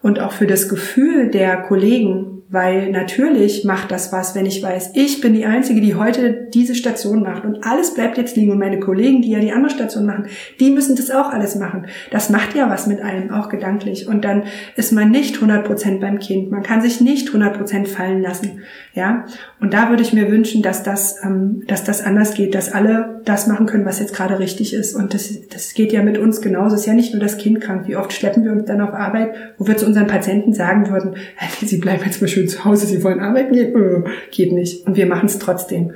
[0.02, 4.92] und auch für das Gefühl der Kollegen, weil natürlich macht das was, wenn ich weiß,
[4.94, 8.60] ich bin die Einzige, die heute diese Station macht und alles bleibt jetzt liegen und
[8.60, 10.28] meine Kollegen, die ja die andere Station machen,
[10.60, 11.88] die müssen das auch alles machen.
[12.12, 14.08] Das macht ja was mit einem, auch gedanklich.
[14.08, 14.44] Und dann
[14.76, 16.52] ist man nicht 100% beim Kind.
[16.52, 18.62] Man kann sich nicht 100% fallen lassen.
[18.96, 19.26] Ja.
[19.60, 23.22] Und da würde ich mir wünschen, dass das, ähm, dass das anders geht, dass alle
[23.26, 24.96] das machen können, was jetzt gerade richtig ist.
[24.96, 26.76] Und das, das geht ja mit uns genauso.
[26.76, 27.88] Es ist ja nicht nur das Kind krank.
[27.88, 31.18] Wie oft schleppen wir uns dann auf Arbeit, wo wir zu unseren Patienten sagen würden,
[31.62, 34.88] sie bleiben jetzt mal schön zu Hause, sie wollen arbeiten gehen, äh, geht nicht.
[34.88, 35.92] Und wir machen es trotzdem.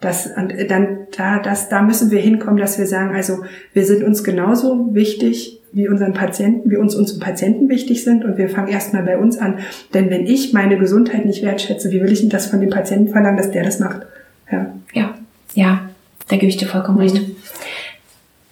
[0.00, 3.44] Das, und dann, da, das, da müssen wir hinkommen, dass wir sagen, also
[3.74, 8.38] wir sind uns genauso wichtig wie unseren Patienten, wie uns unsere Patienten wichtig sind und
[8.38, 9.58] wir fangen erstmal bei uns an.
[9.92, 13.12] Denn wenn ich meine Gesundheit nicht wertschätze, wie will ich denn das von dem Patienten
[13.12, 14.02] verlangen, dass der das macht?
[14.50, 14.72] Ja.
[14.92, 15.14] Ja.
[15.54, 15.88] Ja.
[16.28, 17.14] Da gebe ich dir vollkommen recht.
[17.14, 17.36] Mhm.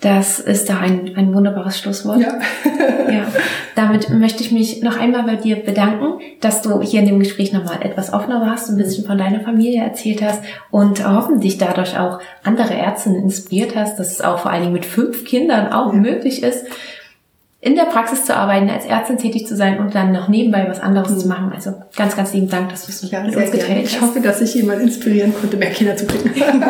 [0.03, 2.21] Das ist doch ein, ein wunderbares Schlusswort.
[2.21, 2.41] Ja.
[3.09, 3.27] ja.
[3.77, 7.53] Damit möchte ich mich noch einmal bei dir bedanken, dass du hier in dem Gespräch
[7.53, 10.43] nochmal etwas offener warst, ein bisschen von deiner Familie erzählt hast
[10.73, 14.87] und hoffentlich dadurch auch andere Ärzte inspiriert hast, dass es auch vor allen Dingen mit
[14.87, 16.01] fünf Kindern auch ja.
[16.01, 16.67] möglich ist,
[17.65, 20.81] in der Praxis zu arbeiten, als Ärztin tätig zu sein und dann noch nebenbei was
[20.81, 21.19] anderes mhm.
[21.19, 21.53] zu machen.
[21.55, 23.93] Also ganz, ganz lieben Dank, dass du es ja, mit uns geteilt hast.
[23.93, 26.35] Ich hoffe, dass ich jemand inspirieren konnte, mehr Kinder zu kriegen.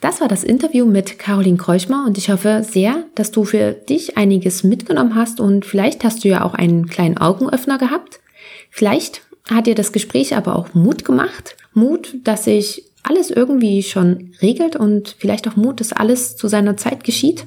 [0.00, 4.18] Das war das Interview mit Caroline Kreuschmer und ich hoffe sehr, dass du für dich
[4.18, 8.20] einiges mitgenommen hast und vielleicht hast du ja auch einen kleinen Augenöffner gehabt.
[8.68, 11.56] Vielleicht hat dir das Gespräch aber auch Mut gemacht.
[11.72, 16.76] Mut, dass sich alles irgendwie schon regelt und vielleicht auch Mut, dass alles zu seiner
[16.76, 17.46] Zeit geschieht.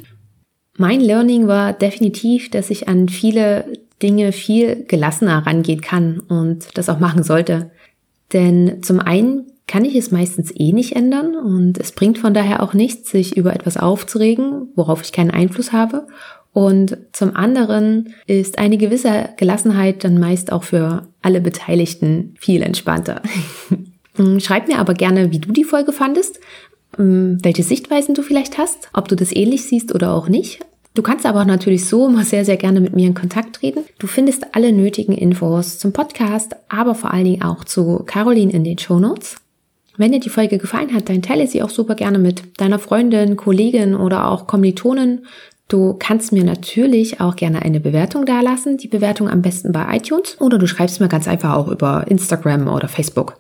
[0.78, 3.66] Mein Learning war definitiv, dass ich an viele
[4.02, 7.72] Dinge viel gelassener rangehen kann und das auch machen sollte.
[8.32, 12.64] Denn zum einen kann ich es meistens eh nicht ändern und es bringt von daher
[12.64, 16.08] auch nichts, sich über etwas aufzuregen, worauf ich keinen Einfluss habe.
[16.54, 23.22] Und zum anderen ist eine gewisse Gelassenheit dann meist auch für alle Beteiligten viel entspannter.
[24.40, 26.40] Schreib mir aber gerne, wie du die Folge fandest,
[26.98, 30.66] ähm, welche Sichtweisen du vielleicht hast, ob du das ähnlich siehst oder auch nicht.
[30.98, 33.82] Du kannst aber auch natürlich so immer sehr, sehr gerne mit mir in Kontakt treten.
[34.00, 38.64] Du findest alle nötigen Infos zum Podcast, aber vor allen Dingen auch zu Caroline in
[38.64, 39.36] den Show Notes.
[39.96, 43.36] Wenn dir die Folge gefallen hat, dann teile sie auch super gerne mit deiner Freundin,
[43.36, 45.28] Kollegin oder auch Kommilitonen.
[45.68, 48.78] Du kannst mir natürlich auch gerne eine Bewertung dalassen.
[48.78, 52.68] Die Bewertung am besten bei iTunes oder du schreibst mir ganz einfach auch über Instagram
[52.68, 53.40] oder Facebook.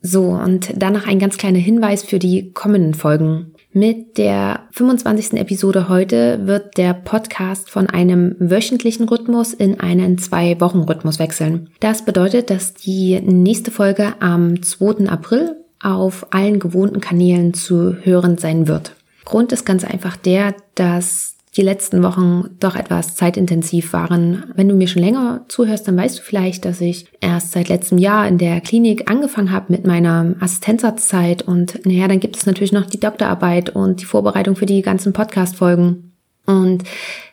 [0.00, 3.52] So, und dann noch ein ganz kleiner Hinweis für die kommenden Folgen.
[3.74, 5.32] Mit der 25.
[5.40, 11.70] Episode heute wird der Podcast von einem wöchentlichen Rhythmus in einen Zwei-Wochen-Rhythmus wechseln.
[11.80, 15.08] Das bedeutet, dass die nächste Folge am 2.
[15.08, 18.94] April auf allen gewohnten Kanälen zu hören sein wird.
[19.24, 24.44] Grund ist ganz einfach der, dass die letzten Wochen doch etwas zeitintensiv waren.
[24.54, 27.98] Wenn du mir schon länger zuhörst, dann weißt du vielleicht, dass ich erst seit letztem
[27.98, 32.72] Jahr in der Klinik angefangen habe mit meiner Assistenzarztzeit und naja, dann gibt es natürlich
[32.72, 36.12] noch die Doktorarbeit und die Vorbereitung für die ganzen Podcast-Folgen.
[36.46, 36.84] Und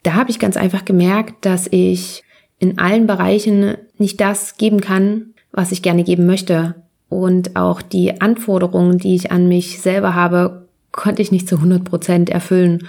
[0.04, 2.24] da habe ich ganz einfach gemerkt, dass ich
[2.60, 6.76] in allen Bereichen nicht das geben kann, was ich gerne geben möchte.
[7.08, 11.84] Und auch die Anforderungen, die ich an mich selber habe, konnte ich nicht zu 100
[11.86, 12.88] Prozent erfüllen.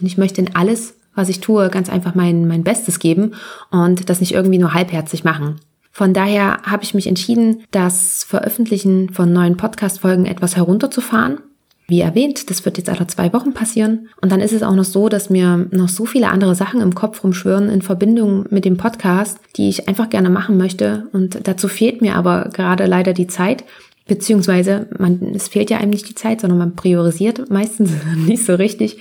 [0.00, 3.34] Und ich möchte in alles, was ich tue, ganz einfach mein, mein Bestes geben
[3.70, 5.60] und das nicht irgendwie nur halbherzig machen.
[5.92, 11.38] Von daher habe ich mich entschieden, das Veröffentlichen von neuen Podcast-Folgen etwas herunterzufahren.
[11.86, 14.08] Wie erwähnt, das wird jetzt alle zwei Wochen passieren.
[14.20, 16.94] Und dann ist es auch noch so, dass mir noch so viele andere Sachen im
[16.94, 21.06] Kopf rumschwören in Verbindung mit dem Podcast, die ich einfach gerne machen möchte.
[21.12, 23.64] Und dazu fehlt mir aber gerade leider die Zeit.
[24.06, 28.54] Beziehungsweise, man, es fehlt ja einem nicht die Zeit, sondern man priorisiert meistens nicht so
[28.54, 28.98] richtig.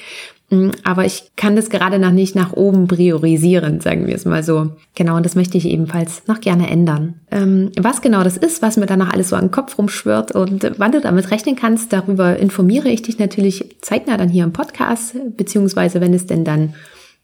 [0.54, 4.44] Mm, aber ich kann das gerade noch nicht nach oben priorisieren, sagen wir es mal
[4.44, 4.72] so.
[4.96, 7.16] Genau, und das möchte ich ebenfalls noch gerne ändern.
[7.32, 10.72] Ähm, was genau das ist, was mir danach alles so an den Kopf rumschwirrt und
[10.78, 15.16] wann du damit rechnen kannst, darüber informiere ich dich natürlich zeitnah dann hier im Podcast,
[15.36, 16.76] beziehungsweise wenn es denn dann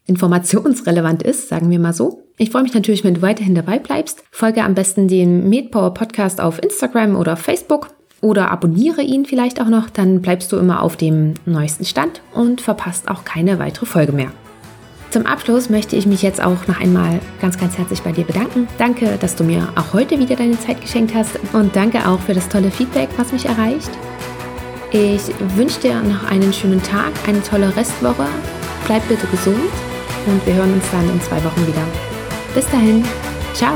[0.08, 2.24] informationsrelevant ist, sagen wir mal so.
[2.38, 4.24] Ich freue mich natürlich, wenn du weiterhin dabei bleibst.
[4.32, 7.90] Folge am besten den MedPower Podcast auf Instagram oder Facebook
[8.22, 12.62] oder abonniere ihn vielleicht auch noch, dann bleibst du immer auf dem neuesten Stand und
[12.62, 14.32] verpasst auch keine weitere Folge mehr.
[15.12, 18.68] Zum Abschluss möchte ich mich jetzt auch noch einmal ganz, ganz herzlich bei dir bedanken.
[18.78, 22.36] Danke, dass du mir auch heute wieder deine Zeit geschenkt hast und danke auch für
[22.36, 23.90] das tolle Feedback, was mich erreicht.
[24.92, 25.22] Ich
[25.56, 28.26] wünsche dir noch einen schönen Tag, eine tolle Restwoche.
[28.86, 29.58] Bleib bitte gesund
[30.28, 31.84] und wir hören uns dann in zwei Wochen wieder.
[32.54, 33.04] Bis dahin,
[33.54, 33.76] ciao!